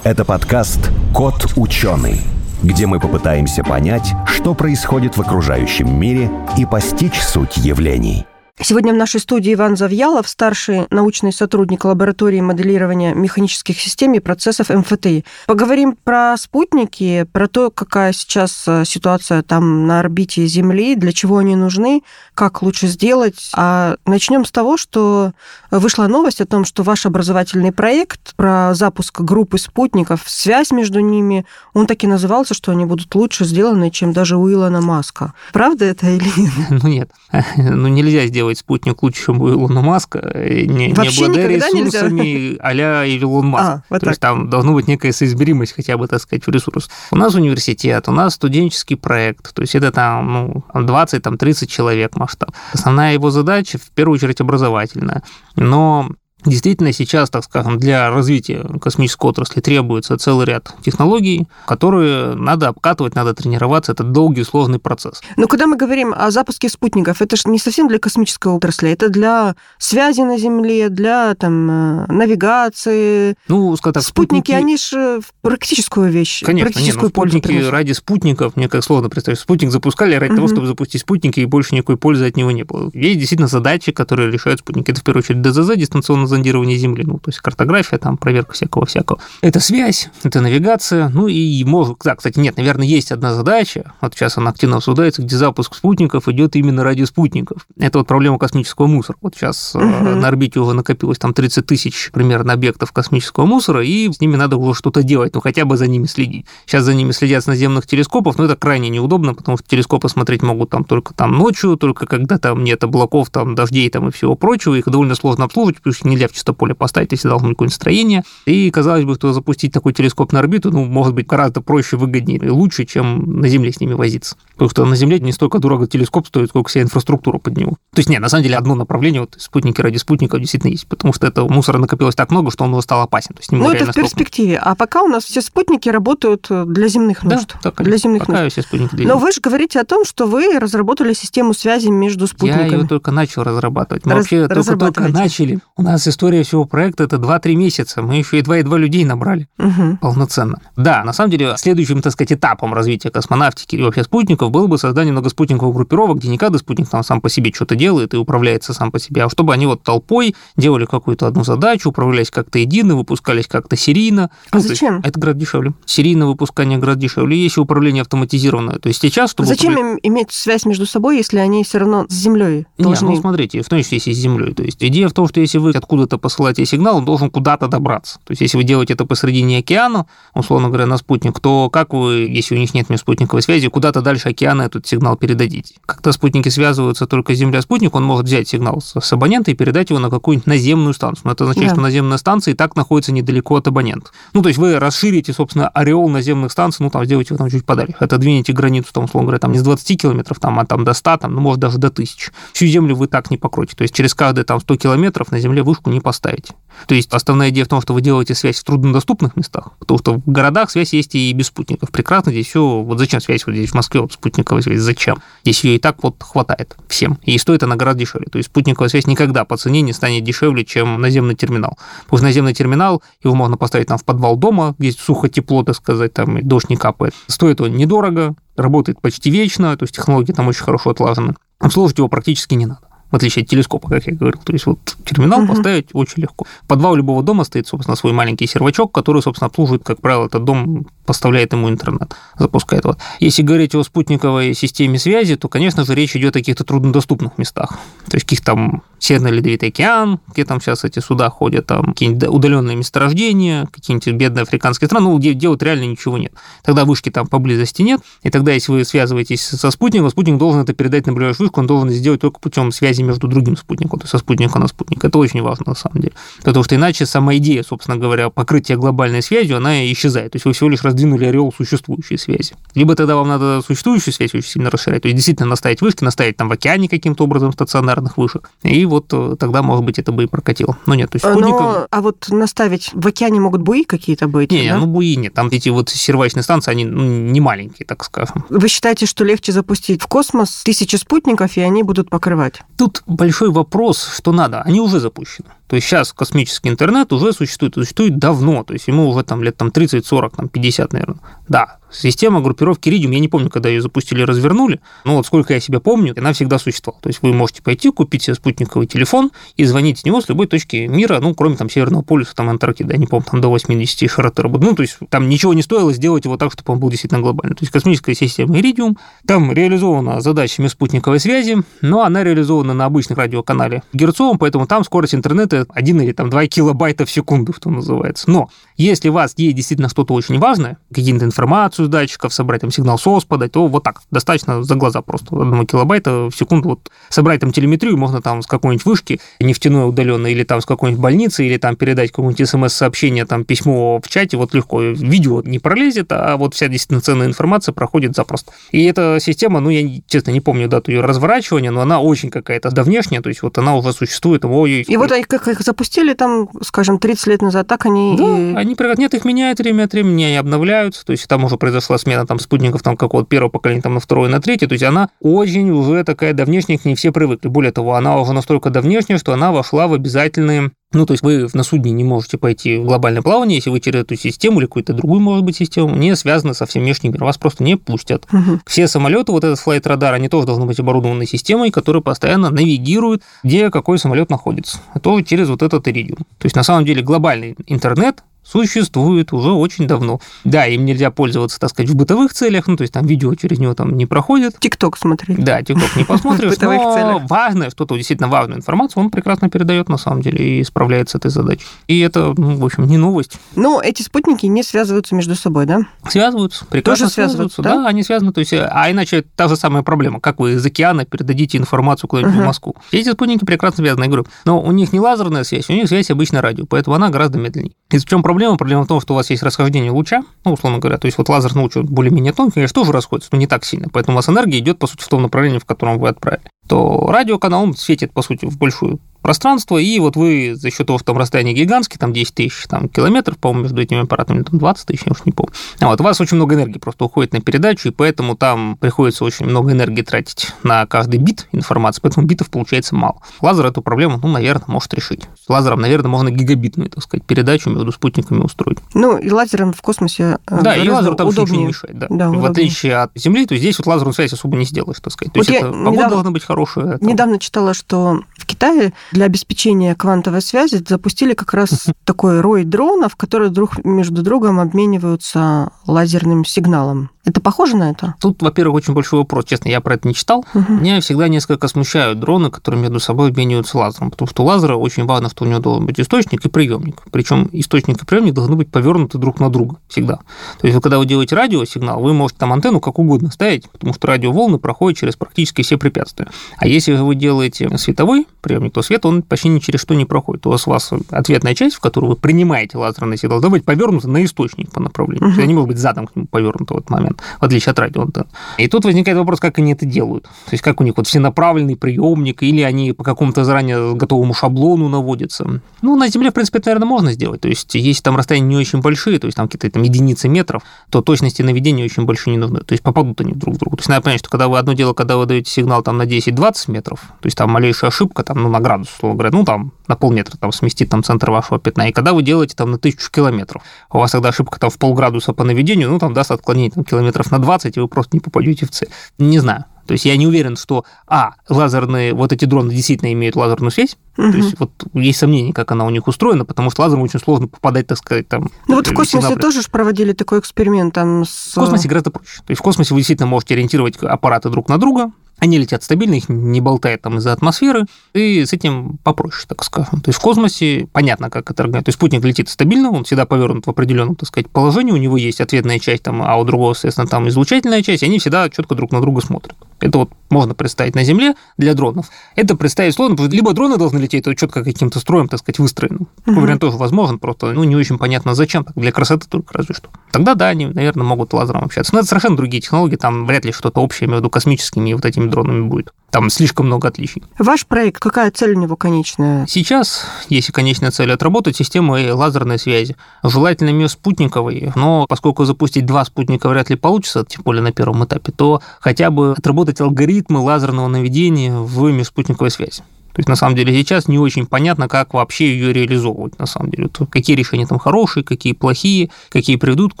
Это 0.02 0.24
подкаст 0.24 0.90
«Кот 1.14 1.52
ученый» 1.56 2.20
где 2.62 2.86
мы 2.86 3.00
попытаемся 3.00 3.62
понять, 3.62 4.12
что 4.26 4.54
происходит 4.54 5.16
в 5.16 5.20
окружающем 5.20 5.98
мире 5.98 6.30
и 6.56 6.64
постичь 6.64 7.20
суть 7.20 7.56
явлений. 7.56 8.26
Сегодня 8.62 8.92
в 8.92 8.96
нашей 8.96 9.20
студии 9.20 9.54
Иван 9.54 9.74
Завьялов, 9.74 10.28
старший 10.28 10.86
научный 10.90 11.32
сотрудник 11.32 11.86
лаборатории 11.86 12.42
моделирования 12.42 13.14
механических 13.14 13.80
систем 13.80 14.12
и 14.12 14.18
процессов 14.18 14.68
МФТИ. 14.68 15.24
Поговорим 15.46 15.96
про 15.96 16.36
спутники, 16.36 17.26
про 17.32 17.48
то, 17.48 17.70
какая 17.70 18.12
сейчас 18.12 18.64
э, 18.68 18.84
ситуация 18.84 19.42
там 19.42 19.86
на 19.86 20.00
орбите 20.00 20.44
Земли, 20.44 20.94
для 20.94 21.12
чего 21.12 21.38
они 21.38 21.56
нужны, 21.56 22.02
как 22.34 22.60
лучше 22.60 22.86
сделать. 22.86 23.50
А 23.54 23.96
начнем 24.04 24.44
с 24.44 24.50
того, 24.50 24.76
что 24.76 25.32
вышла 25.70 26.06
новость 26.06 26.42
о 26.42 26.46
том, 26.46 26.66
что 26.66 26.82
ваш 26.82 27.06
образовательный 27.06 27.72
проект 27.72 28.36
про 28.36 28.74
запуск 28.74 29.22
группы 29.22 29.56
спутников, 29.56 30.24
связь 30.26 30.70
между 30.70 31.00
ними, 31.00 31.46
он 31.72 31.86
так 31.86 32.04
и 32.04 32.06
назывался, 32.06 32.52
что 32.52 32.72
они 32.72 32.84
будут 32.84 33.14
лучше 33.14 33.46
сделаны, 33.46 33.90
чем 33.90 34.12
даже 34.12 34.36
у 34.36 34.50
Илона 34.52 34.82
Маска. 34.82 35.32
Правда 35.54 35.86
это 35.86 36.10
или 36.10 36.30
нет? 36.36 36.52
Ну 36.82 36.88
нет, 36.88 37.10
ну 37.56 37.88
нельзя 37.88 38.26
сделать 38.26 38.49
сделать 38.50 38.58
спутник 38.58 39.02
лучше, 39.02 39.26
чем 39.26 39.40
у 39.40 39.50
Илона 39.50 39.80
Маска, 39.80 40.18
не, 40.34 40.92
Вообще 40.92 41.20
не 41.20 41.24
обладая 41.24 41.48
ресурсами 41.48 42.56
а-ля 42.60 43.04
Илон 43.04 43.46
Маск. 43.46 43.68
А, 43.68 43.82
вот 43.88 44.00
То 44.00 44.06
так. 44.06 44.10
есть 44.10 44.20
там 44.20 44.50
должна 44.50 44.72
быть 44.72 44.88
некая 44.88 45.12
соизмеримость 45.12 45.74
хотя 45.74 45.96
бы, 45.96 46.06
так 46.08 46.20
сказать, 46.20 46.46
в 46.46 46.50
ресурс. 46.50 46.90
У 47.10 47.16
нас 47.16 47.34
университет, 47.34 48.08
у 48.08 48.12
нас 48.12 48.34
студенческий 48.34 48.96
проект, 48.96 49.54
то 49.54 49.62
есть 49.62 49.74
это 49.74 49.92
там 49.92 50.64
ну, 50.74 50.80
20-30 50.80 51.66
человек 51.66 52.16
масштаб. 52.16 52.50
Основная 52.72 53.14
его 53.14 53.30
задача, 53.30 53.78
в 53.78 53.90
первую 53.90 54.16
очередь, 54.16 54.40
образовательная. 54.40 55.22
Но 55.56 56.10
Действительно, 56.44 56.92
сейчас, 56.92 57.30
так 57.30 57.44
скажем, 57.44 57.78
для 57.78 58.10
развития 58.10 58.66
космической 58.80 59.26
отрасли 59.26 59.60
требуется 59.60 60.16
целый 60.18 60.46
ряд 60.46 60.74
технологий, 60.82 61.46
которые 61.66 62.34
надо 62.34 62.68
обкатывать, 62.68 63.14
надо 63.14 63.34
тренироваться. 63.34 63.92
Это 63.92 64.04
долгий, 64.04 64.44
сложный 64.44 64.78
процесс. 64.78 65.22
Но 65.36 65.46
когда 65.46 65.66
мы 65.66 65.76
говорим 65.76 66.14
о 66.16 66.30
запуске 66.30 66.68
спутников, 66.68 67.22
это 67.22 67.36
же 67.36 67.42
не 67.46 67.58
совсем 67.58 67.88
для 67.88 67.98
космической 67.98 68.52
отрасли, 68.52 68.90
это 68.90 69.08
для 69.08 69.54
связи 69.78 70.22
на 70.22 70.38
Земле, 70.38 70.88
для 70.88 71.34
там, 71.34 71.70
э, 71.70 72.06
навигации. 72.12 73.36
Ну, 73.48 73.76
скажем 73.76 73.94
так, 73.94 74.02
спутники, 74.02 74.50
спутники 74.50 74.52
они 74.52 74.76
же 74.76 75.20
практическую 75.42 76.10
вещь, 76.10 76.42
Конечно, 76.44 76.70
практическую 76.70 77.08
нет, 77.08 77.16
ну, 77.16 77.22
спутники 77.22 77.46
пользу 77.48 77.70
ради 77.70 77.92
спутников, 77.92 78.56
мне 78.56 78.68
как 78.68 78.84
сложно 78.84 79.08
представить. 79.08 79.38
Спутник 79.38 79.70
запускали 79.70 80.14
ради 80.14 80.32
угу. 80.32 80.36
того, 80.36 80.48
чтобы 80.48 80.66
запустить 80.66 81.02
спутники, 81.02 81.40
и 81.40 81.44
больше 81.44 81.74
никакой 81.74 81.96
пользы 81.96 82.26
от 82.26 82.36
него 82.36 82.50
не 82.50 82.64
было. 82.64 82.90
Есть 82.94 83.18
действительно 83.18 83.48
задачи, 83.48 83.92
которые 83.92 84.30
решают 84.30 84.60
спутники. 84.60 84.90
Это, 84.90 85.00
в 85.00 85.04
первую 85.04 85.22
очередь, 85.22 85.42
ДЗЗ, 85.42 85.76
дистанционно 85.76 86.26
зондирование 86.30 86.76
Земли, 86.76 87.04
ну, 87.04 87.18
то 87.18 87.28
есть 87.28 87.38
картография, 87.38 87.98
там, 87.98 88.16
проверка 88.16 88.52
всякого-всякого. 88.52 89.20
Это 89.40 89.60
связь, 89.60 90.10
это 90.22 90.40
навигация, 90.40 91.08
ну 91.08 91.28
и 91.28 91.62
может, 91.64 91.98
да, 92.04 92.16
кстати, 92.16 92.38
нет, 92.38 92.56
наверное, 92.56 92.86
есть 92.86 93.12
одна 93.12 93.34
задача, 93.34 93.92
вот 94.00 94.14
сейчас 94.14 94.38
она 94.38 94.50
активно 94.50 94.76
обсуждается, 94.76 95.22
где 95.22 95.36
запуск 95.36 95.74
спутников 95.74 96.28
идет 96.28 96.56
именно 96.56 96.84
ради 96.84 97.04
спутников. 97.04 97.66
Это 97.78 97.98
вот 97.98 98.06
проблема 98.06 98.38
космического 98.38 98.86
мусора. 98.86 99.16
Вот 99.20 99.34
сейчас 99.34 99.74
угу. 99.74 99.84
на 99.84 100.28
орбите 100.28 100.60
уже 100.60 100.74
накопилось 100.74 101.18
там 101.18 101.34
30 101.34 101.66
тысяч 101.66 102.10
примерно 102.12 102.52
объектов 102.52 102.92
космического 102.92 103.46
мусора, 103.46 103.84
и 103.84 104.10
с 104.10 104.20
ними 104.20 104.36
надо 104.36 104.56
уже 104.56 104.78
что-то 104.78 105.02
делать, 105.02 105.34
ну 105.34 105.40
хотя 105.40 105.64
бы 105.64 105.76
за 105.76 105.86
ними 105.86 106.06
следить. 106.06 106.46
Сейчас 106.66 106.84
за 106.84 106.94
ними 106.94 107.12
следят 107.12 107.44
с 107.44 107.46
наземных 107.46 107.86
телескопов, 107.86 108.38
но 108.38 108.44
это 108.44 108.56
крайне 108.56 108.88
неудобно, 108.88 109.34
потому 109.34 109.58
что 109.58 109.68
телескопы 109.68 110.08
смотреть 110.08 110.42
могут 110.42 110.70
там 110.70 110.84
только 110.84 111.14
там 111.14 111.32
ночью, 111.32 111.76
только 111.76 112.06
когда 112.06 112.38
там 112.38 112.64
нет 112.64 112.82
облаков, 112.84 113.30
там 113.30 113.54
дождей 113.54 113.88
там 113.90 114.08
и 114.08 114.12
всего 114.12 114.34
прочего, 114.34 114.74
их 114.74 114.86
довольно 114.86 115.14
сложно 115.14 115.44
обслуживать, 115.44 115.78
потому 115.78 115.94
что 115.94 116.08
нельзя 116.08 116.19
в 116.28 116.32
чисто 116.32 116.52
поле 116.52 116.74
поставить, 116.74 117.12
если 117.12 117.28
должно 117.28 117.48
быть 117.48 117.56
какое-нибудь 117.56 117.74
строение. 117.74 118.22
И, 118.46 118.70
казалось 118.70 119.04
бы, 119.04 119.14
что 119.14 119.32
запустить 119.32 119.72
такой 119.72 119.92
телескоп 119.92 120.32
на 120.32 120.40
орбиту, 120.40 120.70
ну, 120.70 120.84
может 120.84 121.14
быть, 121.14 121.26
гораздо 121.26 121.60
проще, 121.60 121.96
выгоднее 121.96 122.38
и 122.38 122.48
лучше, 122.48 122.84
чем 122.84 123.40
на 123.40 123.48
Земле 123.48 123.72
с 123.72 123.80
ними 123.80 123.94
возиться. 123.94 124.36
Потому 124.52 124.70
что 124.70 124.84
на 124.84 124.96
Земле 124.96 125.20
не 125.20 125.32
столько 125.32 125.58
дорого 125.58 125.86
телескоп 125.86 126.26
стоит, 126.26 126.48
сколько 126.48 126.68
вся 126.68 126.82
инфраструктура 126.82 127.38
под 127.38 127.56
него. 127.56 127.72
То 127.92 128.00
есть, 128.00 128.08
нет, 128.08 128.20
на 128.20 128.28
самом 128.28 128.44
деле, 128.44 128.56
одно 128.56 128.74
направление, 128.74 129.22
вот 129.22 129.36
спутники 129.38 129.80
ради 129.80 129.96
спутников 129.96 130.40
действительно 130.40 130.70
есть, 130.70 130.86
потому 130.86 131.12
что 131.12 131.26
этого 131.26 131.48
мусора 131.48 131.78
накопилось 131.78 132.14
так 132.14 132.30
много, 132.30 132.50
что 132.50 132.64
он 132.64 132.80
стал 132.82 133.02
опасен. 133.02 133.34
То 133.34 133.40
есть, 133.40 133.52
ну, 133.52 133.70
это 133.70 133.92
в 133.92 133.94
перспективе. 133.94 134.58
А 134.58 134.74
пока 134.74 135.02
у 135.02 135.08
нас 135.08 135.24
все 135.24 135.40
спутники 135.40 135.88
работают 135.88 136.46
э, 136.50 136.64
для 136.66 136.88
земных 136.88 137.22
нужд. 137.22 137.54
Да, 137.62 137.70
так, 137.70 137.82
для 137.82 137.96
земных 137.96 138.26
пока 138.26 138.42
нужд. 138.42 138.52
все 138.52 138.62
спутники 138.62 138.94
для 138.96 139.08
Но 139.08 139.18
вы 139.18 139.32
же 139.32 139.40
говорите 139.40 139.80
о 139.80 139.84
том, 139.84 140.04
что 140.04 140.26
вы 140.26 140.58
разработали 140.58 141.12
систему 141.12 141.54
связи 141.54 141.88
между 141.88 142.26
спутниками. 142.26 142.70
Я 142.70 142.76
ее 142.78 142.86
только 142.86 143.10
начал 143.10 143.42
разрабатывать. 143.42 144.04
Мы 144.06 144.12
Раз, 144.12 144.20
вообще 144.20 144.48
только, 144.48 144.76
только 144.76 145.08
начали. 145.08 145.60
У 145.76 145.82
нас 145.82 146.06
история 146.10 146.42
всего 146.42 146.64
проекта– 146.64 147.04
это 147.04 147.16
2-3 147.16 147.54
месяца. 147.54 148.02
Мы 148.02 148.16
еще 148.16 148.38
едва-едва 148.38 148.78
людей 148.78 149.04
набрали 149.04 149.48
угу. 149.58 149.98
полноценно. 150.00 150.60
Да, 150.76 151.04
на 151.04 151.12
самом 151.12 151.30
деле, 151.30 151.54
следующим, 151.56 152.02
так 152.02 152.12
сказать, 152.12 152.32
этапом 152.32 152.74
развития 152.74 153.10
космонавтики 153.10 153.76
и 153.76 153.82
вообще 153.82 154.04
спутников 154.04 154.50
было 154.50 154.66
бы 154.66 154.78
создание 154.78 155.12
многоспутниковых 155.12 155.74
группировок, 155.74 156.18
где 156.18 156.28
не 156.28 156.38
каждый 156.38 156.58
спутник 156.58 156.88
там 156.88 157.02
сам 157.02 157.20
по 157.20 157.28
себе 157.28 157.52
что-то 157.52 157.74
делает 157.74 158.14
и 158.14 158.16
управляется 158.16 158.74
сам 158.74 158.90
по 158.90 158.98
себе, 158.98 159.24
а 159.24 159.30
чтобы 159.30 159.54
они 159.54 159.66
вот 159.66 159.82
толпой 159.82 160.34
делали 160.56 160.84
какую-то 160.84 161.26
одну 161.26 161.44
задачу, 161.44 161.90
управлялись 161.90 162.30
как-то 162.30 162.58
едино, 162.58 162.96
выпускались 162.96 163.46
как-то 163.46 163.76
серийно. 163.76 164.30
А 164.50 164.56
ну, 164.56 164.62
зачем? 164.62 164.96
Есть, 164.96 165.08
это 165.08 165.20
гораздо 165.20 165.40
дешевле. 165.40 165.72
Серийное 165.86 166.26
выпускание 166.26 166.78
гораздо 166.78 167.02
дешевле, 167.02 167.42
если 167.42 167.60
управление 167.60 168.02
автоматизированное. 168.02 168.78
То 168.78 168.88
есть 168.88 169.00
сейчас, 169.00 169.30
чтобы... 169.30 169.48
Зачем 169.48 169.72
управлять... 169.72 170.00
им 170.04 170.12
иметь 170.12 170.32
связь 170.32 170.64
между 170.64 170.86
собой, 170.86 171.16
если 171.16 171.38
они 171.38 171.64
все 171.64 171.78
равно 171.78 172.06
с 172.08 172.12
Землей 172.12 172.66
должны... 172.78 173.06
Нет, 173.06 173.16
ну 173.16 173.20
смотрите, 173.20 173.62
в 173.62 173.68
том 173.68 173.78
числе 173.80 173.98
если 173.98 174.12
с 174.12 174.16
Землей. 174.16 174.54
То 174.54 174.62
есть 174.62 174.82
идея 174.82 175.08
в 175.08 175.12
том, 175.12 175.28
что 175.28 175.40
если 175.40 175.58
вы 175.58 175.72
откуда-то 176.00 176.18
посылаете 176.18 176.64
сигнал, 176.64 176.98
он 176.98 177.04
должен 177.04 177.30
куда-то 177.30 177.68
добраться. 177.68 178.18
То 178.24 178.32
есть, 178.32 178.40
если 178.40 178.56
вы 178.56 178.64
делаете 178.64 178.94
это 178.94 179.04
посредине 179.04 179.58
океана, 179.58 180.06
условно 180.34 180.68
говоря, 180.68 180.86
на 180.86 180.96
спутник, 180.96 181.38
то 181.40 181.68
как 181.70 181.92
вы, 181.92 182.28
если 182.30 182.54
у 182.54 182.58
них 182.58 182.74
нет 182.74 182.88
межспутниковой 182.88 183.42
связи, 183.42 183.68
куда-то 183.68 184.00
дальше 184.00 184.30
океана 184.30 184.62
этот 184.62 184.86
сигнал 184.86 185.16
передадите? 185.16 185.74
Когда 185.84 186.12
спутники 186.12 186.48
связываются 186.48 187.06
только 187.06 187.34
Земля-спутник, 187.34 187.94
он 187.94 188.04
может 188.04 188.26
взять 188.26 188.48
сигнал 188.48 188.80
с 188.80 189.12
абонента 189.12 189.50
и 189.50 189.54
передать 189.54 189.90
его 189.90 189.98
на 189.98 190.10
какую-нибудь 190.10 190.46
наземную 190.46 190.94
станцию. 190.94 191.22
Но 191.24 191.32
это 191.32 191.44
означает, 191.44 191.68
да. 191.68 191.74
что 191.74 191.82
наземная 191.82 192.18
станция 192.18 192.54
и 192.54 192.56
так 192.56 192.76
находится 192.76 193.12
недалеко 193.12 193.56
от 193.56 193.68
абонента. 193.68 194.10
Ну, 194.32 194.42
то 194.42 194.48
есть, 194.48 194.58
вы 194.58 194.78
расширите, 194.78 195.32
собственно, 195.32 195.68
ореол 195.68 196.08
наземных 196.08 196.52
станций, 196.52 196.82
ну, 196.84 196.90
там, 196.90 197.04
сделайте 197.04 197.34
его 197.34 197.38
там 197.38 197.50
чуть 197.50 197.64
подальше. 197.64 197.94
Отодвинете 197.98 198.52
границу, 198.52 198.88
там, 198.92 199.04
условно 199.04 199.26
говоря, 199.26 199.38
там 199.38 199.52
не 199.52 199.58
с 199.58 199.62
20 199.62 200.00
километров, 200.00 200.38
там, 200.38 200.58
а 200.58 200.64
там 200.64 200.84
до 200.84 200.94
100, 200.94 201.18
там, 201.18 201.34
ну, 201.34 201.40
может, 201.40 201.60
даже 201.60 201.78
до 201.78 201.88
1000. 201.88 202.32
Всю 202.52 202.66
Землю 202.66 202.96
вы 202.96 203.06
так 203.06 203.30
не 203.30 203.36
покроете. 203.36 203.76
То 203.76 203.82
есть, 203.82 203.94
через 203.94 204.14
каждые 204.14 204.44
там 204.44 204.60
100 204.60 204.76
километров 204.76 205.30
на 205.30 205.38
Земле 205.38 205.62
вышку 205.62 205.89
не 205.90 206.00
поставите. 206.00 206.54
То 206.86 206.94
есть, 206.94 207.12
основная 207.12 207.50
идея 207.50 207.64
в 207.64 207.68
том, 207.68 207.80
что 207.80 207.94
вы 207.94 208.00
делаете 208.00 208.34
связь 208.34 208.58
в 208.58 208.64
труднодоступных 208.64 209.36
местах, 209.36 209.72
потому 209.78 209.98
что 209.98 210.14
в 210.14 210.22
городах 210.26 210.70
связь 210.70 210.92
есть 210.92 211.14
и 211.14 211.32
без 211.32 211.46
спутников. 211.46 211.90
Прекрасно 211.90 212.32
здесь 212.32 212.48
все. 212.48 212.80
Вот 212.80 212.98
зачем 212.98 213.20
связь 213.20 213.46
вот 213.46 213.54
здесь 213.54 213.70
в 213.70 213.74
Москве, 213.74 214.00
вот 214.00 214.12
спутниковая 214.12 214.62
связь, 214.62 214.80
зачем? 214.80 215.18
Здесь 215.42 215.64
ее 215.64 215.76
и 215.76 215.78
так 215.78 216.02
вот 216.02 216.16
хватает 216.20 216.76
всем. 216.88 217.18
И 217.24 217.36
стоит 217.38 217.62
она 217.62 217.76
гораздо 217.76 218.00
дешевле. 218.00 218.28
То 218.30 218.38
есть 218.38 218.48
спутниковая 218.48 218.88
связь 218.88 219.06
никогда 219.06 219.44
по 219.44 219.56
цене 219.56 219.82
не 219.82 219.92
станет 219.92 220.24
дешевле, 220.24 220.64
чем 220.64 221.00
наземный 221.00 221.34
терминал. 221.34 221.76
Потому 222.04 222.18
что 222.18 222.26
наземный 222.26 222.54
терминал, 222.54 223.02
его 223.22 223.34
можно 223.34 223.56
поставить 223.56 223.88
там 223.88 223.98
в 223.98 224.04
подвал 224.04 224.36
дома, 224.36 224.74
где 224.78 224.92
сухо, 224.92 225.28
тепло, 225.28 225.62
так 225.62 225.76
сказать, 225.76 226.12
там 226.12 226.40
дождь 226.46 226.70
не 226.70 226.76
капает. 226.76 227.14
Стоит 227.26 227.60
он 227.60 227.76
недорого, 227.76 228.34
работает 228.56 229.00
почти 229.00 229.30
вечно, 229.30 229.76
то 229.76 229.84
есть 229.84 229.94
технологии 229.94 230.32
там 230.32 230.48
очень 230.48 230.62
хорошо 230.62 230.90
отлажены. 230.90 231.34
Обслуживать 231.58 231.98
его 231.98 232.08
практически 232.08 232.54
не 232.54 232.66
надо. 232.66 232.89
В 233.10 233.16
отличие 233.16 233.42
от 233.42 233.48
телескопа, 233.48 233.88
как 233.88 234.06
я 234.06 234.14
говорил. 234.14 234.40
То 234.42 234.52
есть 234.52 234.66
вот 234.66 234.78
терминал 235.04 235.40
угу. 235.40 235.54
поставить 235.54 235.88
очень 235.92 236.22
легко. 236.22 236.46
Подвал 236.66 236.94
любого 236.94 237.22
дома 237.22 237.44
стоит, 237.44 237.66
собственно, 237.66 237.96
свой 237.96 238.12
маленький 238.12 238.46
сервачок, 238.46 238.92
который, 238.92 239.22
собственно, 239.22 239.46
обслуживает, 239.48 239.82
как 239.84 240.00
правило, 240.00 240.26
этот 240.26 240.44
дом 240.44 240.86
поставляет 241.04 241.52
ему 241.52 241.68
интернет, 241.68 242.14
запускает. 242.38 242.84
Вот. 242.84 242.98
Если 243.18 243.42
говорить 243.42 243.74
о 243.74 243.82
спутниковой 243.82 244.54
системе 244.54 244.98
связи, 244.98 245.36
то, 245.36 245.48
конечно 245.48 245.84
же, 245.84 245.94
речь 245.94 246.14
идет 246.14 246.36
о 246.36 246.38
каких-то 246.38 246.64
труднодоступных 246.64 247.36
местах. 247.36 247.78
То 248.08 248.16
есть 248.16 248.26
каких 248.26 248.44
там 248.44 248.82
Северный 249.00 249.32
Ледовитый 249.32 249.70
океан, 249.70 250.20
где 250.32 250.44
там 250.44 250.60
сейчас 250.60 250.84
эти 250.84 251.00
суда 251.00 251.30
ходят, 251.30 251.66
там 251.66 251.86
какие-нибудь 251.86 252.28
удаленные 252.28 252.76
месторождения, 252.76 253.66
какие-нибудь 253.72 254.12
бедные 254.12 254.42
африканские 254.42 254.86
страны, 254.86 255.08
ну, 255.08 255.18
где 255.18 255.32
делать 255.34 255.62
реально 255.62 255.84
ничего 255.84 256.18
нет. 256.18 256.32
Тогда 256.62 256.84
вышки 256.84 257.10
там 257.10 257.26
поблизости 257.26 257.82
нет, 257.82 258.00
и 258.22 258.30
тогда, 258.30 258.52
если 258.52 258.70
вы 258.72 258.84
связываетесь 258.84 259.42
со 259.42 259.70
спутником, 259.70 260.10
спутник 260.10 260.38
должен 260.38 260.60
это 260.60 260.74
передать 260.74 261.06
на 261.06 261.12
ближайшую 261.12 261.46
вышку, 261.46 261.60
он 261.60 261.66
должен 261.66 261.88
сделать 261.90 262.20
только 262.20 262.38
путем 262.40 262.70
связи 262.72 262.99
между 263.02 263.28
другим 263.28 263.56
спутником, 263.56 263.98
то 263.98 264.04
есть 264.04 264.10
со 264.10 264.18
спутника 264.18 264.58
на 264.58 264.68
спутник. 264.68 265.04
Это 265.04 265.18
очень 265.18 265.42
важно 265.42 265.64
на 265.68 265.74
самом 265.74 266.00
деле. 266.00 266.12
Потому 266.38 266.64
что 266.64 266.74
иначе 266.74 267.06
сама 267.06 267.36
идея, 267.36 267.62
собственно 267.62 267.96
говоря, 267.96 268.30
покрытия 268.30 268.76
глобальной 268.76 269.22
связью, 269.22 269.56
она 269.56 269.84
исчезает. 269.92 270.32
То 270.32 270.36
есть 270.36 270.44
вы 270.44 270.52
всего 270.52 270.68
лишь 270.68 270.82
раздвинули 270.82 271.26
ореол 271.26 271.52
существующей 271.56 272.16
связи. 272.16 272.54
Либо 272.74 272.94
тогда 272.94 273.16
вам 273.16 273.28
надо 273.28 273.62
существующую 273.62 274.14
связь 274.14 274.34
очень 274.34 274.48
сильно 274.48 274.70
расширять, 274.70 275.02
то 275.02 275.08
есть 275.08 275.16
действительно 275.16 275.48
наставить 275.48 275.80
вышки, 275.80 276.04
наставить 276.04 276.36
там 276.36 276.48
в 276.48 276.52
океане 276.52 276.88
каким-то 276.88 277.24
образом 277.24 277.52
стационарных 277.52 278.16
вышек, 278.16 278.50
и 278.62 278.84
вот 278.84 279.06
э, 279.12 279.36
тогда, 279.38 279.62
может 279.62 279.84
быть, 279.84 279.98
это 279.98 280.12
бы 280.12 280.24
и 280.24 280.26
прокатило. 280.26 280.76
Но 280.86 280.94
нет, 280.94 281.10
то 281.10 281.16
есть 281.16 281.24
спутников... 281.24 281.60
Но, 281.60 281.86
а 281.90 282.00
вот 282.00 282.28
наставить 282.30 282.90
в 282.92 283.06
океане 283.06 283.40
могут 283.40 283.62
буи 283.62 283.84
какие-то 283.84 284.28
быть? 284.28 284.50
Не, 284.50 284.70
да? 284.70 284.78
ну 284.78 284.86
буи 284.86 285.16
нет. 285.16 285.34
Там 285.34 285.48
эти 285.50 285.68
вот 285.68 285.88
сервачные 285.88 286.42
станции, 286.42 286.70
они 286.70 286.84
ну, 286.84 287.04
не 287.04 287.40
маленькие, 287.40 287.86
так 287.86 288.04
скажем. 288.04 288.44
Вы 288.48 288.68
считаете, 288.68 289.06
что 289.06 289.24
легче 289.24 289.52
запустить 289.52 290.02
в 290.02 290.06
космос 290.06 290.62
тысячи 290.64 290.96
спутников, 290.96 291.56
и 291.56 291.60
они 291.60 291.82
будут 291.82 292.10
покрывать? 292.10 292.62
Тут 292.76 292.89
большой 293.06 293.50
вопрос, 293.50 294.10
что 294.16 294.32
надо. 294.32 294.62
Они 294.62 294.80
уже 294.80 295.00
запущены. 295.00 295.50
То 295.70 295.76
есть 295.76 295.86
сейчас 295.86 296.12
космический 296.12 296.68
интернет 296.68 297.12
уже 297.12 297.32
существует, 297.32 297.74
существует 297.74 298.18
давно, 298.18 298.64
то 298.64 298.72
есть 298.72 298.88
ему 298.88 299.08
уже 299.08 299.22
там 299.22 299.44
лет 299.44 299.56
там 299.56 299.70
30, 299.70 300.04
40, 300.04 300.36
там 300.36 300.48
50, 300.48 300.92
наверное. 300.92 301.20
Да, 301.48 301.78
Система 301.92 302.40
группировки 302.40 302.88
Iridium, 302.88 303.12
я 303.12 303.18
не 303.18 303.28
помню, 303.28 303.50
когда 303.50 303.68
ее 303.68 303.82
запустили 303.82 304.22
развернули, 304.22 304.80
но 305.04 305.16
вот 305.16 305.26
сколько 305.26 305.54
я 305.54 305.60
себя 305.60 305.80
помню, 305.80 306.14
она 306.16 306.32
всегда 306.32 306.58
существовала. 306.58 307.02
То 307.02 307.08
есть 307.08 307.20
вы 307.22 307.32
можете 307.32 307.62
пойти, 307.62 307.90
купить 307.90 308.22
себе 308.22 308.34
спутниковый 308.34 308.86
телефон 308.86 309.32
и 309.56 309.64
звонить 309.64 309.98
с 309.98 310.04
него 310.04 310.20
с 310.20 310.28
любой 310.28 310.46
точки 310.46 310.86
мира, 310.86 311.18
ну, 311.20 311.34
кроме 311.34 311.56
там 311.56 311.68
Северного 311.68 312.02
полюса, 312.02 312.34
там 312.34 312.48
Антарктиды, 312.48 312.92
я 312.92 312.98
не 312.98 313.06
помню, 313.06 313.26
там 313.28 313.40
до 313.40 313.48
80 313.48 314.08
широты 314.08 314.42
работы. 314.42 314.66
Ну, 314.66 314.74
то 314.74 314.82
есть 314.82 314.98
там 315.08 315.28
ничего 315.28 315.52
не 315.52 315.62
стоило 315.62 315.92
сделать 315.92 316.24
его 316.24 316.36
так, 316.36 316.52
чтобы 316.52 316.72
он 316.72 316.78
был 316.78 316.90
действительно 316.90 317.20
глобальный. 317.20 317.56
То 317.56 317.62
есть 317.62 317.72
космическая 317.72 318.14
система 318.14 318.56
Iridium, 318.56 318.96
там 319.26 319.52
реализована 319.52 320.20
задачами 320.20 320.68
спутниковой 320.68 321.18
связи, 321.18 321.56
но 321.80 322.02
она 322.02 322.22
реализована 322.22 322.72
на 322.72 322.84
обычных 322.84 323.18
радиоканале 323.18 323.82
герцовом, 323.92 324.38
поэтому 324.38 324.66
там 324.66 324.84
скорость 324.84 325.14
интернета 325.14 325.59
1 325.68 326.00
или 326.00 326.12
там 326.12 326.30
2 326.30 326.46
килобайта 326.46 327.04
в 327.04 327.10
секунду, 327.10 327.52
что 327.52 327.70
называется. 327.70 328.30
Но 328.30 328.50
если 328.76 329.08
у 329.08 329.12
вас 329.12 329.34
есть 329.36 329.56
действительно 329.56 329.88
что-то 329.88 330.14
очень 330.14 330.38
важное, 330.38 330.78
какие-то 330.92 331.24
информацию, 331.24 331.86
с 331.86 331.88
датчиков 331.88 332.32
собрать, 332.32 332.62
там 332.62 332.70
сигнал 332.70 332.98
СОС 332.98 333.24
подать, 333.24 333.52
то 333.52 333.66
вот 333.66 333.82
так, 333.82 334.02
достаточно 334.10 334.62
за 334.62 334.74
глаза 334.74 335.02
просто 335.02 335.36
одного 335.36 335.64
килобайта 335.64 336.30
в 336.30 336.32
секунду 336.32 336.70
вот 336.70 336.90
собрать 337.08 337.40
там 337.40 337.52
телеметрию, 337.52 337.96
можно 337.96 338.22
там 338.22 338.42
с 338.42 338.46
какой-нибудь 338.46 338.86
вышки 338.86 339.20
нефтяной 339.40 339.88
удаленной 339.88 340.32
или 340.32 340.44
там 340.44 340.60
с 340.60 340.66
какой-нибудь 340.66 341.02
больницы, 341.02 341.46
или 341.46 341.56
там 341.56 341.76
передать 341.76 342.10
какое-нибудь 342.10 342.48
смс-сообщение, 342.48 343.24
там 343.24 343.44
письмо 343.44 344.00
в 344.00 344.08
чате, 344.08 344.36
вот 344.36 344.54
легко. 344.54 344.80
Видео 344.80 345.42
не 345.42 345.58
пролезет, 345.58 346.12
а 346.12 346.36
вот 346.36 346.54
вся 346.54 346.68
действительно 346.68 347.00
ценная 347.00 347.26
информация 347.26 347.72
проходит 347.72 348.14
запросто. 348.14 348.52
И 348.70 348.84
эта 348.84 349.18
система, 349.20 349.60
ну, 349.60 349.70
я, 349.70 350.00
честно, 350.06 350.30
не 350.30 350.40
помню 350.40 350.68
дату 350.68 350.90
ее 350.90 351.00
разворачивания, 351.00 351.70
но 351.70 351.80
она 351.80 352.00
очень 352.00 352.30
какая-то 352.30 352.70
давнешняя, 352.70 353.20
то 353.20 353.28
есть 353.28 353.42
вот 353.42 353.58
она 353.58 353.76
уже 353.76 353.92
существует. 353.92 354.44
Ой, 354.44 354.82
и 354.82 354.96
вот 354.96 355.10
как 355.26 355.48
их 355.50 355.60
запустили 355.60 356.14
там, 356.14 356.48
скажем, 356.62 356.98
30 356.98 357.26
лет 357.26 357.42
назад, 357.42 357.66
так 357.66 357.86
они... 357.86 358.16
Да, 358.16 358.24
и... 358.24 358.54
они, 358.54 358.76
нет, 358.98 359.14
их 359.14 359.24
меняют 359.24 359.58
время 359.58 359.84
от 359.84 359.92
времени, 359.92 360.24
они 360.24 360.36
обновляются, 360.36 361.04
то 361.04 361.12
есть 361.12 361.28
там 361.28 361.44
уже 361.44 361.56
произошла 361.56 361.98
смена 361.98 362.26
там 362.26 362.38
спутников 362.38 362.82
там 362.82 362.96
какого-то 362.96 363.28
первого 363.28 363.50
поколения 363.50 363.82
там 363.82 363.94
на 363.94 364.00
второе, 364.00 364.30
на 364.30 364.40
третье, 364.40 364.66
то 364.66 364.72
есть 364.72 364.84
она 364.84 365.10
очень 365.20 365.70
уже 365.70 366.04
такая 366.04 366.32
давнешняя, 366.32 366.78
к 366.78 366.84
ней 366.84 366.94
все 366.94 367.12
привыкли. 367.12 367.48
Более 367.48 367.72
того, 367.72 367.94
она 367.94 368.18
уже 368.18 368.32
настолько 368.32 368.70
давнешняя, 368.70 369.18
что 369.18 369.32
она 369.32 369.52
вошла 369.52 369.86
в 369.86 369.94
обязательные 369.94 370.72
ну, 370.92 371.06
то 371.06 371.12
есть 371.12 371.22
вы 371.22 371.48
на 371.54 371.62
судне 371.62 371.92
не 371.92 372.02
можете 372.02 372.36
пойти 372.36 372.78
в 372.78 372.84
глобальное 372.84 373.22
плавание, 373.22 373.56
если 373.56 373.70
вы 373.70 373.78
через 373.78 374.00
эту 374.00 374.16
систему 374.16 374.58
или 374.58 374.66
какую-то 374.66 374.92
другую, 374.92 375.20
может 375.20 375.44
быть, 375.44 375.56
систему, 375.56 375.94
не 375.94 376.16
связаны 376.16 376.52
со 376.52 376.66
всем 376.66 376.82
внешним 376.82 377.12
миром. 377.12 377.26
Вас 377.26 377.38
просто 377.38 377.62
не 377.62 377.76
пустят. 377.76 378.26
Угу. 378.32 378.60
Все 378.66 378.88
самолеты, 378.88 379.30
вот 379.30 379.44
этот 379.44 379.60
флайт 379.60 379.86
радар, 379.86 380.14
они 380.14 380.28
тоже 380.28 380.46
должны 380.46 380.66
быть 380.66 380.80
оборудованы 380.80 381.26
системой, 381.26 381.70
которая 381.70 382.02
постоянно 382.02 382.50
навигирует, 382.50 383.22
где 383.44 383.70
какой 383.70 383.98
самолет 383.98 384.30
находится. 384.30 384.78
Это 384.94 385.22
через 385.22 385.48
вот 385.48 385.62
этот 385.62 385.86
иридиум. 385.86 386.18
То 386.38 386.46
есть, 386.46 386.56
на 386.56 386.64
самом 386.64 386.84
деле, 386.84 387.02
глобальный 387.02 387.56
интернет 387.66 388.24
существует 388.50 389.32
уже 389.32 389.52
очень 389.52 389.86
давно. 389.86 390.20
Да, 390.44 390.66
им 390.66 390.84
нельзя 390.84 391.10
пользоваться, 391.10 391.58
так 391.60 391.70
сказать, 391.70 391.90
в 391.90 391.94
бытовых 391.94 392.32
целях, 392.32 392.66
ну, 392.66 392.76
то 392.76 392.82
есть 392.82 392.92
там 392.92 393.06
видео 393.06 393.34
через 393.34 393.58
него 393.58 393.74
там 393.74 393.96
не 393.96 394.06
проходит. 394.06 394.58
Тикток 394.58 394.96
смотреть. 394.96 395.42
Да, 395.42 395.62
тикток 395.62 395.94
не 395.96 396.04
посмотришь, 396.04 396.56
но 396.60 397.22
важное, 397.28 397.70
что-то 397.70 397.96
действительно 397.96 398.28
важную 398.28 398.58
информацию 398.58 399.02
он 399.02 399.10
прекрасно 399.10 399.48
передает 399.48 399.88
на 399.88 399.98
самом 399.98 400.22
деле 400.22 400.60
и 400.60 400.64
справляется 400.64 401.12
с 401.12 401.20
этой 401.20 401.30
задачей. 401.30 401.64
И 401.86 402.00
это, 402.00 402.34
ну, 402.36 402.56
в 402.56 402.64
общем, 402.64 402.86
не 402.86 402.96
новость. 402.96 403.38
Но 403.54 403.80
эти 403.80 404.02
спутники 404.02 404.46
не 404.46 404.62
связываются 404.62 405.14
между 405.14 405.34
собой, 405.34 405.66
да? 405.66 405.80
Связываются, 406.08 406.64
прекрасно 406.64 407.06
Тоже 407.06 407.14
связываются, 407.14 407.62
да? 407.62 407.76
да? 407.76 407.86
они 407.86 408.02
связаны, 408.02 408.32
то 408.32 408.40
есть, 408.40 408.52
а 408.52 408.90
иначе 408.90 409.24
та 409.36 409.48
же 409.48 409.56
самая 409.56 409.82
проблема, 409.82 410.20
как 410.20 410.40
вы 410.40 410.52
из 410.52 410.66
океана 410.66 411.04
передадите 411.04 411.58
информацию 411.58 412.08
куда-нибудь 412.08 412.34
uh-huh. 412.34 412.42
в 412.42 412.46
Москву. 412.46 412.76
Эти 412.90 413.10
спутники 413.10 413.44
прекрасно 413.44 413.84
связаны, 413.84 414.04
я 414.04 414.08
говорю, 414.08 414.26
но 414.44 414.60
у 414.60 414.72
них 414.72 414.92
не 414.92 415.00
лазерная 415.00 415.44
связь, 415.44 415.68
у 415.70 415.72
них 415.72 415.88
связь 415.88 416.10
обычно 416.10 416.40
радио, 416.42 416.66
поэтому 416.66 416.96
она 416.96 417.10
гораздо 417.10 417.38
медленнее. 417.38 417.72
И 417.90 417.98
в 417.98 418.04
чем 418.04 418.22
проблема? 418.22 418.39
Проблема. 418.56 418.84
В 418.84 418.88
том, 418.88 419.00
что 419.00 419.14
у 419.14 419.16
вас 419.16 419.30
есть 419.30 419.42
расхождение 419.42 419.90
луча, 419.90 420.22
ну, 420.44 420.52
условно 420.52 420.78
говоря, 420.78 420.98
то 420.98 421.06
есть 421.06 421.18
вот 421.18 421.28
лазерный 421.28 421.62
луч 421.62 421.76
более-менее 421.76 422.32
тонкий, 422.32 422.54
конечно, 422.54 422.74
тоже 422.74 422.92
расходится, 422.92 423.30
но 423.32 423.38
не 423.38 423.46
так 423.46 423.64
сильно, 423.64 423.88
поэтому 423.92 424.16
у 424.16 424.18
вас 424.18 424.28
энергия 424.28 424.58
идет, 424.58 424.78
по 424.78 424.86
сути, 424.86 425.02
в 425.02 425.08
том 425.08 425.22
направлении, 425.22 425.58
в 425.58 425.64
котором 425.64 425.98
вы 425.98 426.08
отправили. 426.08 426.42
То 426.68 427.06
радиоканал 427.08 427.64
он 427.64 427.74
светит, 427.74 428.12
по 428.12 428.22
сути, 428.22 428.46
в 428.46 428.56
большую 428.58 429.00
пространство, 429.22 429.78
и 429.78 429.98
вот 429.98 430.16
вы 430.16 430.54
за 430.54 430.70
счет 430.70 430.86
того, 430.86 430.98
что 430.98 431.06
там 431.06 431.18
расстояние 431.18 431.54
гигантское, 431.54 431.98
там 431.98 432.12
10 432.12 432.34
тысяч 432.34 432.66
там, 432.68 432.88
километров, 432.88 433.38
по-моему, 433.38 433.64
между 433.64 433.80
этими 433.80 434.02
аппаратами, 434.02 434.42
там 434.42 434.58
20 434.58 434.86
тысяч, 434.86 435.02
я 435.06 435.12
уж 435.12 435.24
не 435.24 435.32
помню. 435.32 435.52
А 435.80 435.86
вот 435.86 436.00
у 436.00 436.04
вас 436.04 436.20
очень 436.20 436.36
много 436.36 436.54
энергии 436.54 436.78
просто 436.78 437.04
уходит 437.04 437.32
на 437.32 437.40
передачу, 437.40 437.88
и 437.88 437.92
поэтому 437.92 438.36
там 438.36 438.76
приходится 438.78 439.24
очень 439.24 439.46
много 439.46 439.72
энергии 439.72 440.02
тратить 440.02 440.52
на 440.62 440.86
каждый 440.86 441.18
бит 441.18 441.48
информации, 441.52 442.00
поэтому 442.02 442.26
битов 442.26 442.50
получается 442.50 442.94
мало. 442.94 443.20
Лазер 443.40 443.66
эту 443.66 443.82
проблему, 443.82 444.18
ну, 444.22 444.28
наверное, 444.28 444.64
может 444.66 444.92
решить. 444.94 445.28
С 445.44 445.48
лазером, 445.48 445.80
наверное, 445.80 446.10
можно 446.10 446.30
гигабитную, 446.30 446.90
так 446.90 447.02
сказать, 447.02 447.24
передачу 447.24 447.70
между 447.70 447.92
спутниками 447.92 448.40
устроить. 448.40 448.78
Ну, 448.94 449.18
и 449.18 449.30
лазером 449.30 449.72
в 449.72 449.82
космосе 449.82 450.38
э, 450.46 450.60
Да, 450.62 450.76
и 450.76 450.88
лазеру 450.88 451.14
там 451.14 451.28
удобнее. 451.28 451.44
ничего 451.44 451.60
не 451.60 451.68
мешает, 451.68 451.98
да. 451.98 452.06
да 452.10 452.30
в 452.30 452.44
отличие 452.44 452.96
от 452.96 453.12
Земли, 453.14 453.46
то 453.46 453.56
здесь 453.56 453.78
вот 453.78 453.86
лазерную 453.86 454.14
связь 454.14 454.32
особо 454.32 454.56
не 454.56 454.64
сделаешь, 454.64 455.00
так 455.00 455.12
сказать. 455.12 455.32
То 455.32 455.40
вот 455.40 455.48
есть 455.48 455.60
это 455.60 455.70
погода 455.70 455.90
недавно, 455.90 456.10
должна 456.10 456.30
быть 456.30 456.44
хорошая. 456.44 456.98
Там... 456.98 457.08
Недавно 457.08 457.38
читала, 457.38 457.74
что 457.74 458.20
в 458.36 458.46
Китае 458.46 458.92
для 459.12 459.26
обеспечения 459.26 459.94
квантовой 459.94 460.42
связи 460.42 460.82
запустили 460.86 461.34
как 461.34 461.54
раз 461.54 461.86
такой 462.04 462.40
рой 462.40 462.64
дронов, 462.64 463.16
которые 463.16 463.50
друг 463.50 463.84
между 463.84 464.22
другом 464.22 464.60
обмениваются 464.60 465.70
лазерным 465.86 466.44
сигналом. 466.44 467.10
Это 467.22 467.40
похоже 467.42 467.76
на 467.76 467.90
это? 467.90 468.14
Тут, 468.18 468.40
во-первых, 468.40 468.76
очень 468.76 468.94
большой 468.94 469.18
вопрос. 469.20 469.44
Честно, 469.44 469.68
я 469.68 469.82
про 469.82 469.94
это 469.94 470.08
не 470.08 470.14
читал. 470.14 470.44
Угу. 470.54 470.72
Меня 470.72 471.00
всегда 471.02 471.28
несколько 471.28 471.68
смущают 471.68 472.18
дроны, 472.18 472.50
которые 472.50 472.80
между 472.80 472.98
собой 472.98 473.28
обмениваются 473.28 473.76
лазером. 473.76 474.10
Потому 474.10 474.26
что 474.26 474.42
у 474.42 474.46
лазера 474.46 474.76
очень 474.76 475.04
важно, 475.04 475.28
что 475.28 475.44
у 475.44 475.46
него 475.48 475.58
должен 475.58 475.84
быть 475.84 476.00
источник 476.00 476.46
и 476.46 476.48
приемник. 476.48 477.02
Причем 477.10 477.50
источник 477.52 478.02
и 478.02 478.06
приемник 478.06 478.32
должны 478.32 478.56
быть 478.56 478.70
повернуты 478.70 479.18
друг 479.18 479.38
на 479.38 479.50
друга 479.50 479.76
всегда. 479.88 480.20
То 480.60 480.66
есть, 480.66 480.80
когда 480.80 480.98
вы 480.98 481.04
делаете 481.04 481.36
радиосигнал, 481.36 482.00
вы 482.00 482.14
можете 482.14 482.38
там 482.40 482.54
антенну 482.54 482.80
как 482.80 482.98
угодно 482.98 483.30
ставить, 483.30 483.68
потому 483.68 483.92
что 483.92 484.06
радиоволны 484.06 484.58
проходят 484.58 484.98
через 484.98 485.16
практически 485.16 485.60
все 485.60 485.76
препятствия. 485.76 486.28
А 486.56 486.66
если 486.66 486.94
вы 486.94 487.14
делаете 487.14 487.76
световой 487.76 488.26
приемник, 488.40 488.72
то 488.72 488.80
свет 488.80 489.04
он 489.04 489.22
почти 489.22 489.48
ни 489.48 489.58
через 489.58 489.80
что 489.80 489.94
не 489.94 490.06
проходит. 490.06 490.46
У 490.46 490.50
вас, 490.50 490.66
у 490.66 490.70
вас 490.70 490.90
ответная 491.10 491.54
часть, 491.54 491.76
в 491.76 491.80
которую 491.80 492.10
вы 492.10 492.16
принимаете 492.16 492.78
лазерный 492.78 493.18
сигнал, 493.18 493.40
должна 493.40 493.58
быть 493.58 493.64
повернута 493.66 494.08
на 494.08 494.24
источник 494.24 494.70
по 494.70 494.80
направлению. 494.80 495.28
Угу. 495.28 495.34
То 495.34 495.40
есть, 495.40 495.44
они 495.44 495.54
могут 495.54 495.68
быть 495.68 495.78
задом 495.78 496.06
к 496.06 496.16
нему 496.16 496.26
повернуты 496.26 496.72
в 496.72 496.78
этот 496.78 496.88
момент 496.88 497.09
момент, 497.10 497.22
в 497.40 497.44
отличие 497.44 497.70
от 497.72 497.78
радиоантенн. 497.78 498.26
И 498.58 498.68
тут 498.68 498.84
возникает 498.84 499.18
вопрос, 499.18 499.40
как 499.40 499.58
они 499.58 499.72
это 499.72 499.86
делают. 499.86 500.24
То 500.24 500.52
есть 500.52 500.62
как 500.62 500.80
у 500.80 500.84
них 500.84 500.96
вот 500.96 501.06
всенаправленный 501.06 501.76
приемник, 501.76 502.42
или 502.42 502.62
они 502.62 502.92
по 502.92 503.04
какому-то 503.04 503.44
заранее 503.44 503.94
готовому 503.94 504.34
шаблону 504.34 504.88
наводятся. 504.88 505.60
Ну, 505.82 505.96
на 505.96 506.08
Земле, 506.08 506.30
в 506.30 506.34
принципе, 506.34 506.58
это, 506.58 506.70
наверное, 506.70 506.88
можно 506.88 507.12
сделать. 507.12 507.40
То 507.40 507.48
есть 507.48 507.74
если 507.74 508.02
там 508.02 508.16
расстояния 508.16 508.48
не 508.48 508.56
очень 508.56 508.80
большие, 508.80 509.18
то 509.18 509.26
есть 509.26 509.36
там 509.36 509.48
какие-то 509.48 509.70
там 509.70 509.82
единицы 509.82 510.28
метров, 510.28 510.62
то 510.90 511.00
точности 511.00 511.42
наведения 511.42 511.84
очень 511.84 512.04
большие 512.04 512.32
не 512.32 512.38
нужны. 512.38 512.60
То 512.60 512.72
есть 512.72 512.82
попадут 512.82 513.20
они 513.20 513.32
друг 513.32 513.56
в 513.56 513.58
друга. 513.58 513.76
То 513.76 513.80
есть 513.80 513.88
надо 513.88 514.02
понять, 514.02 514.20
что 514.20 514.30
когда 514.30 514.48
вы 514.48 514.58
одно 514.58 514.72
дело, 514.72 514.94
когда 514.94 515.16
вы 515.16 515.26
даете 515.26 515.50
сигнал 515.50 515.82
там 515.82 515.96
на 515.96 516.02
10-20 516.02 516.70
метров, 516.70 517.00
то 517.20 517.26
есть 517.26 517.36
там 517.36 517.50
малейшая 517.50 517.90
ошибка, 517.90 518.22
там, 518.22 518.42
ну, 518.42 518.48
на 518.48 518.60
градус, 518.60 518.88
условно 518.94 519.18
говоря, 519.18 519.36
ну, 519.36 519.44
там 519.44 519.72
на 519.86 519.96
полметра 519.96 520.36
там 520.36 520.52
сместит 520.52 520.88
там 520.88 521.02
центр 521.02 521.30
вашего 521.30 521.58
пятна. 521.58 521.88
И 521.88 521.92
когда 521.92 522.12
вы 522.12 522.22
делаете 522.22 522.54
там 522.56 522.70
на 522.70 522.78
тысячу 522.78 523.10
километров, 523.10 523.62
у 523.90 523.98
вас 523.98 524.12
тогда 524.12 524.28
ошибка 524.28 524.58
там 524.58 524.70
в 524.70 524.78
полградуса 524.78 525.32
по 525.32 525.44
наведению, 525.44 525.90
ну, 525.90 525.98
там 525.98 526.14
даст 526.14 526.30
отклонение 526.30 526.70
там, 526.70 526.84
километров 527.00 527.30
на 527.30 527.38
20, 527.38 527.76
и 527.76 527.80
вы 527.80 527.88
просто 527.88 528.16
не 528.16 528.20
попадете 528.20 528.66
в 528.66 528.70
цель. 528.70 528.88
Не 529.18 529.38
знаю. 529.38 529.64
То 529.86 529.92
есть 529.92 530.04
я 530.04 530.16
не 530.16 530.26
уверен, 530.26 530.56
что, 530.56 530.84
а, 531.08 531.32
лазерные, 531.48 532.14
вот 532.14 532.32
эти 532.32 532.44
дроны 532.44 532.72
действительно 532.72 533.12
имеют 533.12 533.34
лазерную 533.34 533.72
связь, 533.72 533.96
угу. 534.16 534.30
то 534.30 534.36
есть 534.36 534.60
вот 534.60 534.70
есть 534.94 535.18
сомнения, 535.18 535.52
как 535.52 535.72
она 535.72 535.84
у 535.84 535.90
них 535.90 536.06
устроена, 536.06 536.44
потому 536.44 536.70
что 536.70 536.82
лазером 536.82 537.02
очень 537.02 537.18
сложно 537.18 537.48
попадать, 537.48 537.88
так 537.88 537.98
сказать, 537.98 538.28
там... 538.28 538.50
Ну 538.68 538.76
вот 538.76 538.86
в 538.86 538.94
космосе 538.94 539.26
сигнал... 539.26 539.40
тоже 539.40 539.62
проводили 539.68 540.12
такой 540.12 540.38
эксперимент 540.38 540.94
там 540.94 541.24
с... 541.24 541.52
В 541.52 541.54
космосе 541.54 541.88
гораздо 541.88 542.12
проще. 542.12 542.38
То 542.38 542.50
есть 542.50 542.60
в 542.60 542.62
космосе 542.62 542.94
вы 542.94 543.00
действительно 543.00 543.26
можете 543.26 543.54
ориентировать 543.54 543.96
аппараты 543.96 544.48
друг 544.48 544.68
на 544.68 544.78
друга, 544.78 545.10
они 545.40 545.58
летят 545.58 545.82
стабильно, 545.82 546.14
их 546.14 546.28
не 546.28 546.60
болтает 546.60 547.02
там 547.02 547.18
из-за 547.18 547.32
атмосферы, 547.32 547.86
и 548.12 548.44
с 548.44 548.52
этим 548.52 548.98
попроще, 549.02 549.46
так 549.48 549.64
скажем. 549.64 550.00
То 550.00 550.10
есть 550.10 550.18
в 550.18 550.22
космосе 550.22 550.88
понятно, 550.92 551.30
как 551.30 551.50
это 551.50 551.62
организовать. 551.62 551.86
То 551.86 551.88
есть 551.88 551.98
спутник 551.98 552.24
летит 552.24 552.48
стабильно, 552.48 552.90
он 552.90 553.04
всегда 553.04 553.26
повернут 553.26 553.66
в 553.66 553.70
определенном, 553.70 554.16
так 554.16 554.28
сказать, 554.28 554.48
положении, 554.50 554.92
у 554.92 554.96
него 554.96 555.16
есть 555.16 555.40
ответная 555.40 555.78
часть, 555.78 556.02
там, 556.02 556.22
а 556.22 556.36
у 556.36 556.44
другого, 556.44 556.74
соответственно, 556.74 557.08
там 557.08 557.28
излучательная 557.28 557.82
часть, 557.82 558.02
и 558.02 558.06
они 558.06 558.18
всегда 558.18 558.48
четко 558.48 558.74
друг 558.74 558.92
на 558.92 559.00
друга 559.00 559.20
смотрят. 559.20 559.56
Это 559.80 559.98
вот 559.98 560.10
можно 560.30 560.54
представить 560.54 560.94
на 560.94 561.04
Земле 561.04 561.34
для 561.58 561.74
дронов. 561.74 562.06
Это 562.36 562.56
представить 562.56 562.94
сложно, 562.94 563.16
потому 563.16 563.28
что 563.28 563.36
либо 563.36 563.52
дроны 563.52 563.76
должны 563.76 563.98
лететь 563.98 564.24
то 564.24 564.34
четко 564.34 564.62
каким-то 564.62 565.00
строем, 565.00 565.28
так 565.28 565.40
сказать, 565.40 565.58
выстроенным. 565.58 566.08
Такой 566.18 566.34
угу. 566.34 566.42
вариант 566.42 566.60
тоже 566.60 566.76
возможен, 566.76 567.18
просто 567.18 567.52
ну, 567.52 567.64
не 567.64 567.76
очень 567.76 567.98
понятно 567.98 568.34
зачем, 568.34 568.64
так, 568.64 568.74
для 568.76 568.92
красоты 568.92 569.26
только 569.28 569.54
разве 569.54 569.74
что. 569.74 569.88
Тогда 570.12 570.34
да, 570.34 570.48
они, 570.48 570.66
наверное, 570.66 571.04
могут 571.04 571.32
лазером 571.32 571.64
общаться. 571.64 571.94
Но 571.94 572.00
это 572.00 572.08
совершенно 572.08 572.36
другие 572.36 572.60
технологии, 572.60 572.96
там 572.96 573.26
вряд 573.26 573.44
ли 573.44 573.52
что-то 573.52 573.80
общее 573.80 574.08
между 574.08 574.30
космическими 574.30 574.90
и 574.90 574.94
вот 574.94 575.04
этими 575.04 575.28
дронами 575.28 575.62
будет. 575.62 575.92
Там 576.10 576.28
слишком 576.28 576.66
много 576.66 576.88
отличий. 576.88 577.22
Ваш 577.38 577.66
проект, 577.66 578.02
какая 578.02 578.30
цель 578.32 578.56
у 578.56 578.60
него 578.60 578.76
конечная? 578.76 579.46
Сейчас, 579.46 580.06
если 580.28 580.50
конечная 580.50 580.90
цель, 580.90 581.12
отработать 581.12 581.56
систему 581.56 581.92
лазерной 581.92 582.58
связи. 582.58 582.96
Желательно 583.22 583.70
между 583.70 583.90
спутниковой, 583.90 584.72
но 584.74 585.06
поскольку 585.08 585.44
запустить 585.44 585.86
два 585.86 586.04
спутника 586.04 586.48
вряд 586.48 586.68
ли 586.70 586.76
получится, 586.76 587.24
тем 587.28 587.42
более 587.44 587.62
на 587.62 587.72
первом 587.72 588.04
этапе, 588.04 588.32
то 588.32 588.60
хотя 588.80 589.10
бы 589.10 589.32
отработать 589.32 589.69
алгоритмы 589.78 590.40
лазерного 590.40 590.88
наведения 590.88 591.54
в 591.54 591.90
межспутниковой 591.90 592.50
связи. 592.50 592.82
То 593.12 593.18
есть, 593.18 593.28
на 593.28 593.36
самом 593.36 593.56
деле, 593.56 593.72
сейчас 593.72 594.08
не 594.08 594.18
очень 594.18 594.46
понятно, 594.46 594.88
как 594.88 595.14
вообще 595.14 595.52
ее 595.52 595.72
реализовывать, 595.72 596.38
на 596.38 596.46
самом 596.46 596.70
деле. 596.70 596.88
То, 596.88 597.06
какие 597.06 597.36
решения 597.36 597.66
там 597.66 597.78
хорошие, 597.78 598.24
какие 598.24 598.52
плохие, 598.52 599.10
какие 599.30 599.56
приведут 599.56 599.94
к 599.94 600.00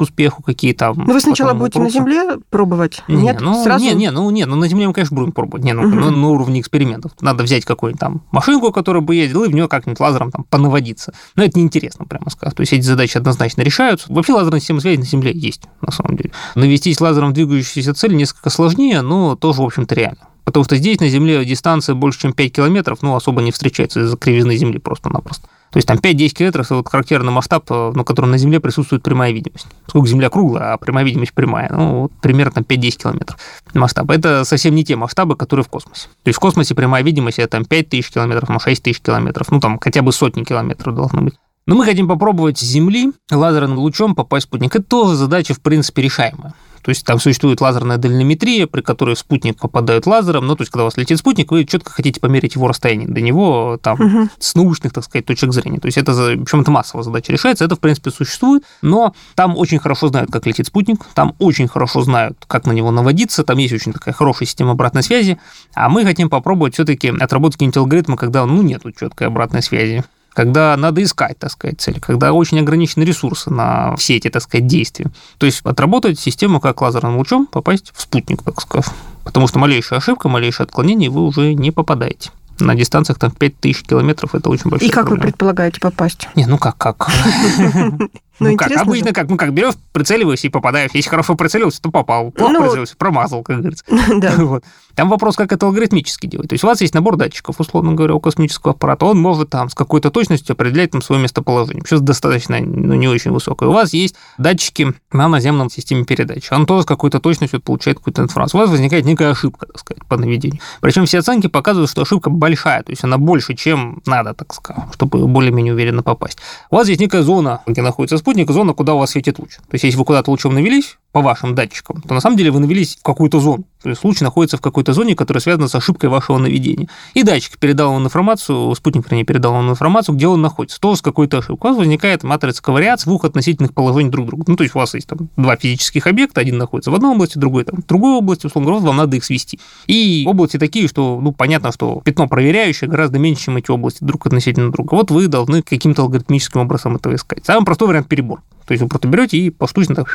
успеху, 0.00 0.42
какие 0.42 0.72
там... 0.72 1.04
Но 1.06 1.12
вы 1.12 1.20
сначала 1.20 1.54
будете 1.54 1.78
вопросы. 1.78 1.98
на 1.98 2.04
Земле 2.04 2.38
пробовать? 2.50 3.02
Не, 3.08 3.16
Нет, 3.16 3.40
ну, 3.40 3.62
сразу... 3.62 3.84
Не, 3.84 3.94
не, 3.94 4.10
ну, 4.10 4.30
нет, 4.30 4.48
ну, 4.48 4.56
на 4.56 4.68
Земле 4.68 4.86
мы, 4.86 4.92
конечно, 4.92 5.16
будем 5.16 5.32
пробовать. 5.32 5.64
Не, 5.64 5.72
ну, 5.72 5.82
угу. 5.82 5.94
на, 5.94 6.10
на 6.10 6.28
уровне 6.28 6.60
экспериментов. 6.60 7.12
Надо 7.20 7.42
взять 7.42 7.64
какую-нибудь 7.64 8.00
там 8.00 8.22
машинку, 8.30 8.72
которая 8.72 9.02
бы 9.02 9.14
ездила, 9.14 9.44
и 9.44 9.48
в 9.48 9.54
нее 9.54 9.68
как-нибудь 9.68 10.00
лазером 10.00 10.30
там 10.30 10.44
понаводиться. 10.44 11.12
Но 11.34 11.44
это 11.44 11.58
неинтересно, 11.58 12.04
прямо 12.06 12.30
скажем. 12.30 12.54
То 12.56 12.60
есть, 12.60 12.72
эти 12.72 12.82
задачи 12.82 13.16
однозначно 13.16 13.62
решаются. 13.62 14.12
Вообще 14.12 14.32
лазерная 14.32 14.60
система 14.60 14.80
связи 14.80 14.98
на 14.98 15.06
Земле 15.06 15.32
есть, 15.34 15.62
на 15.80 15.90
самом 15.90 16.16
деле. 16.16 16.32
Навестись 16.54 17.00
лазером 17.00 17.32
двигающуюся 17.32 17.94
цель 17.94 18.14
несколько 18.14 18.50
сложнее, 18.50 19.02
но 19.02 19.36
тоже, 19.36 19.60
в 19.62 19.64
общем-то, 19.64 19.94
реально. 19.94 20.29
Потому 20.50 20.64
что 20.64 20.74
здесь 20.74 20.98
на 20.98 21.08
Земле 21.08 21.44
дистанция 21.44 21.94
больше, 21.94 22.22
чем 22.22 22.32
5 22.32 22.52
километров, 22.52 23.02
ну, 23.02 23.14
особо 23.14 23.40
не 23.40 23.52
встречается 23.52 24.00
из-за 24.00 24.16
кривизны 24.16 24.56
Земли 24.56 24.78
просто-напросто. 24.78 25.46
То 25.70 25.76
есть 25.76 25.86
там 25.86 25.98
5-10 25.98 26.28
километров– 26.30 26.70
вот 26.70 26.88
характерный 26.88 27.30
масштаб, 27.30 27.70
на 27.70 27.92
ну, 27.92 28.04
котором 28.04 28.32
на 28.32 28.38
Земле 28.38 28.58
присутствует 28.58 29.04
прямая 29.04 29.30
видимость. 29.30 29.68
Сколько 29.86 30.08
Земля 30.08 30.28
круглая, 30.28 30.72
а 30.72 30.76
прямая 30.76 31.04
видимость 31.04 31.32
прямая. 31.32 31.70
Ну, 31.72 32.00
вот 32.02 32.12
примерно 32.20 32.50
там 32.50 32.64
5-10 32.64 33.02
километров 33.02 33.38
масштаб. 33.74 34.10
Это 34.10 34.44
совсем 34.44 34.74
не 34.74 34.84
те 34.84 34.96
масштабы, 34.96 35.36
которые 35.36 35.62
в 35.62 35.68
космосе. 35.68 36.08
То 36.24 36.28
есть 36.28 36.38
в 36.38 36.40
космосе 36.40 36.74
прямая 36.74 37.04
видимость– 37.04 37.38
это 37.38 37.52
там 37.52 37.64
5 37.64 37.88
тысяч 37.88 38.10
километров, 38.10 38.48
ну, 38.48 38.58
6 38.58 38.82
тысяч 38.82 39.00
километров. 39.00 39.52
Ну, 39.52 39.60
там 39.60 39.78
хотя 39.80 40.02
бы 40.02 40.12
сотни 40.12 40.42
километров 40.42 40.96
должно 40.96 41.22
быть. 41.22 41.34
Но 41.66 41.76
мы 41.76 41.84
хотим 41.84 42.08
попробовать 42.08 42.58
с 42.58 42.62
Земли 42.62 43.12
лазерным 43.30 43.78
лучом 43.78 44.14
попасть 44.14 44.46
в 44.46 44.48
спутник. 44.48 44.74
Это 44.74 44.84
тоже 44.84 45.14
задача, 45.14 45.54
в 45.54 45.60
принципе, 45.60 46.02
решаемая. 46.02 46.54
То 46.82 46.88
есть 46.90 47.04
там 47.04 47.20
существует 47.20 47.60
лазерная 47.60 47.98
дальнометрия, 47.98 48.66
при 48.66 48.80
которой 48.80 49.14
в 49.14 49.18
спутник 49.18 49.58
попадают 49.58 50.06
лазером. 50.06 50.46
Ну, 50.46 50.56
то 50.56 50.62
есть, 50.62 50.72
когда 50.72 50.84
у 50.84 50.86
вас 50.86 50.96
летит 50.96 51.18
спутник, 51.18 51.50
вы 51.50 51.64
четко 51.64 51.90
хотите 51.90 52.20
померить 52.20 52.54
его 52.54 52.68
расстояние 52.68 53.08
до 53.08 53.20
него 53.20 53.78
там, 53.82 54.00
угу. 54.00 54.28
с 54.38 54.54
научных, 54.54 54.92
так 54.92 55.04
сказать, 55.04 55.26
точек 55.26 55.52
зрения. 55.52 55.78
То 55.78 55.86
есть, 55.86 55.98
это, 55.98 56.12
причем 56.12 56.60
это 56.60 56.70
массовая 56.70 57.04
задача 57.04 57.32
решается, 57.32 57.64
это, 57.64 57.76
в 57.76 57.80
принципе, 57.80 58.10
существует, 58.10 58.64
но 58.82 59.14
там 59.34 59.56
очень 59.56 59.78
хорошо 59.78 60.08
знают, 60.08 60.30
как 60.30 60.46
летит 60.46 60.66
спутник, 60.66 61.04
там 61.14 61.34
очень 61.38 61.68
хорошо 61.68 62.02
знают, 62.02 62.38
как 62.46 62.66
на 62.66 62.72
него 62.72 62.90
наводиться, 62.90 63.44
там 63.44 63.58
есть 63.58 63.74
очень 63.74 63.92
такая 63.92 64.14
хорошая 64.14 64.46
система 64.46 64.72
обратной 64.72 65.02
связи, 65.02 65.38
а 65.74 65.88
мы 65.88 66.04
хотим 66.04 66.30
попробовать 66.30 66.74
все-таки 66.74 67.08
отработать 67.08 67.56
какие-нибудь 67.56 67.76
алгоритмы, 67.76 68.16
когда, 68.16 68.46
ну, 68.46 68.62
нету 68.62 68.90
четкой 68.92 69.26
обратной 69.26 69.62
связи 69.62 70.04
когда 70.32 70.76
надо 70.76 71.02
искать, 71.02 71.38
так 71.38 71.50
сказать, 71.50 71.80
цель, 71.80 72.00
когда 72.00 72.32
очень 72.32 72.58
ограничены 72.60 73.04
ресурсы 73.04 73.50
на 73.50 73.96
все 73.96 74.16
эти, 74.16 74.28
так 74.28 74.42
сказать, 74.42 74.66
действия. 74.66 75.06
То 75.38 75.46
есть 75.46 75.60
отработать 75.64 76.18
систему 76.18 76.60
как 76.60 76.80
лазерным 76.80 77.16
лучом, 77.18 77.46
попасть 77.46 77.92
в 77.94 78.00
спутник, 78.00 78.42
так 78.42 78.60
сказать. 78.60 78.90
Потому 79.24 79.46
что 79.48 79.58
малейшая 79.58 79.98
ошибка, 79.98 80.28
малейшее 80.28 80.64
отклонение, 80.64 81.10
вы 81.10 81.22
уже 81.22 81.54
не 81.54 81.70
попадаете 81.70 82.30
на 82.58 82.74
дистанциях 82.74 83.18
там 83.18 83.30
5000 83.30 83.82
километров, 83.84 84.34
это 84.34 84.50
очень 84.50 84.70
большая 84.70 84.88
И 84.88 84.92
как 84.92 85.06
проблема. 85.06 85.22
вы 85.24 85.28
предполагаете 85.28 85.80
попасть? 85.80 86.28
Не, 86.34 86.46
ну 86.46 86.58
как, 86.58 86.76
как? 86.76 87.10
Ну, 88.40 88.50
ну 88.50 88.56
как, 88.56 88.72
обычно 88.72 89.08
же. 89.08 89.12
как, 89.12 89.28
ну 89.28 89.36
как, 89.36 89.52
берешь, 89.52 89.74
прицеливаешься 89.92 90.46
и 90.46 90.50
попадаешь. 90.50 90.90
Если 90.94 91.08
хорошо 91.08 91.34
прицелился, 91.34 91.80
то 91.82 91.90
попал. 91.90 92.30
Плохо 92.30 92.52
ну, 92.54 92.62
прицелился, 92.62 92.96
промазал, 92.96 93.42
как 93.42 93.58
говорится. 93.58 93.84
Да. 94.16 94.34
Вот. 94.50 94.64
Там 94.94 95.08
вопрос, 95.08 95.36
как 95.36 95.52
это 95.52 95.66
алгоритмически 95.66 96.26
делать. 96.26 96.48
То 96.48 96.54
есть 96.54 96.64
у 96.64 96.66
вас 96.66 96.80
есть 96.80 96.94
набор 96.94 97.16
датчиков, 97.16 97.60
условно 97.60 97.92
говоря, 97.92 98.14
у 98.14 98.20
космического 98.20 98.72
аппарата. 98.72 99.06
Он 99.06 99.18
может 99.18 99.50
там 99.50 99.70
с 99.70 99.74
какой-то 99.74 100.10
точностью 100.10 100.54
определять 100.54 100.90
там 100.90 101.00
свое 101.00 101.22
местоположение. 101.22 101.82
Сейчас 101.86 102.00
достаточно, 102.00 102.58
ну, 102.60 102.94
не 102.94 103.08
очень 103.08 103.30
высокое. 103.30 103.68
У 103.68 103.72
вас 103.72 103.92
есть 103.92 104.16
датчики 104.38 104.92
на 105.12 105.28
наземном 105.28 105.70
системе 105.70 106.04
передачи. 106.04 106.52
Он 106.52 106.66
тоже 106.66 106.82
с 106.82 106.86
какой-то 106.86 107.20
точностью 107.20 107.60
получает 107.60 107.98
какую-то 107.98 108.22
информацию. 108.22 108.58
У 108.58 108.62
вас 108.62 108.70
возникает 108.70 109.04
некая 109.04 109.30
ошибка, 109.30 109.66
так 109.66 109.78
сказать, 109.78 110.04
по 110.06 110.16
наведению. 110.16 110.60
Причем 110.80 111.06
все 111.06 111.18
оценки 111.20 111.46
показывают, 111.46 111.90
что 111.90 112.02
ошибка 112.02 112.30
большая, 112.30 112.82
то 112.82 112.90
есть 112.90 113.04
она 113.04 113.18
больше, 113.18 113.54
чем 113.54 114.02
надо, 114.06 114.34
так 114.34 114.52
сказать, 114.52 114.84
чтобы 114.92 115.26
более-менее 115.26 115.74
уверенно 115.74 116.02
попасть. 116.02 116.38
У 116.70 116.76
вас 116.76 116.88
есть 116.88 117.00
некая 117.00 117.22
зона, 117.22 117.62
где 117.66 117.82
находится 117.82 118.18
спутник, 118.18 118.29
спутник 118.30 118.50
зона, 118.52 118.74
куда 118.74 118.94
у 118.94 118.98
вас 118.98 119.10
светит 119.10 119.40
луч. 119.40 119.56
То 119.56 119.72
есть, 119.72 119.82
если 119.82 119.98
вы 119.98 120.04
куда-то 120.04 120.30
лучом 120.30 120.54
навелись, 120.54 120.98
по 121.12 121.22
вашим 121.22 121.54
датчикам, 121.54 122.02
то 122.02 122.14
на 122.14 122.20
самом 122.20 122.36
деле 122.36 122.50
вы 122.50 122.60
навелись 122.60 122.96
в 122.96 123.02
какую-то 123.02 123.40
зону. 123.40 123.64
То 123.82 123.88
есть 123.88 124.04
луч 124.04 124.20
находится 124.20 124.58
в 124.58 124.60
какой-то 124.60 124.92
зоне, 124.92 125.16
которая 125.16 125.40
связана 125.40 125.66
с 125.66 125.74
ошибкой 125.74 126.10
вашего 126.10 126.38
наведения. 126.38 126.88
И 127.14 127.22
датчик 127.22 127.58
передал 127.58 127.92
вам 127.92 128.04
информацию, 128.04 128.74
спутник, 128.74 129.10
вернее, 129.10 129.24
передал 129.24 129.54
вам 129.54 129.70
информацию, 129.70 130.14
где 130.14 130.28
он 130.28 130.40
находится, 130.40 130.78
тоже 130.78 130.98
с 130.98 131.02
какой-то 131.02 131.38
ошибкой. 131.38 131.70
У 131.70 131.74
вас 131.74 131.78
возникает 131.78 132.22
матрица 132.22 132.62
ковариаций 132.62 133.06
двух 133.06 133.24
относительных 133.24 133.72
положений 133.72 134.10
друг 134.10 134.26
друга. 134.26 134.44
Ну, 134.46 134.56
то 134.56 134.62
есть 134.62 134.76
у 134.76 134.78
вас 134.78 134.94
есть 134.94 135.08
там 135.08 135.30
два 135.36 135.56
физических 135.56 136.06
объекта, 136.06 136.42
один 136.42 136.58
находится 136.58 136.90
в 136.90 136.94
одной 136.94 137.12
области, 137.12 137.38
другой 137.38 137.64
там 137.64 137.82
в 137.82 137.86
другой 137.86 138.16
области, 138.16 138.46
условно 138.46 138.70
говоря, 138.70 138.86
вам 138.86 138.96
надо 138.96 139.16
их 139.16 139.24
свести. 139.24 139.58
И 139.86 140.24
области 140.26 140.58
такие, 140.58 140.86
что, 140.86 141.18
ну, 141.20 141.32
понятно, 141.32 141.72
что 141.72 142.02
пятно 142.04 142.28
проверяющее 142.28 142.88
гораздо 142.88 143.18
меньше, 143.18 143.46
чем 143.46 143.56
эти 143.56 143.70
области 143.70 144.04
друг 144.04 144.26
относительно 144.26 144.70
друга. 144.70 144.94
Вот 144.94 145.10
вы 145.10 145.26
должны 145.26 145.62
каким-то 145.62 146.02
алгоритмическим 146.02 146.60
образом 146.60 146.96
это 146.96 147.14
искать. 147.14 147.44
Самый 147.46 147.64
простой 147.64 147.88
вариант 147.88 148.08
перебор. 148.08 148.42
То 148.70 148.74
есть 148.74 148.82
вы 148.84 148.88
просто 148.88 149.08
берете 149.08 149.36
и 149.36 149.50
поштучно 149.50 149.96
так 149.96 150.06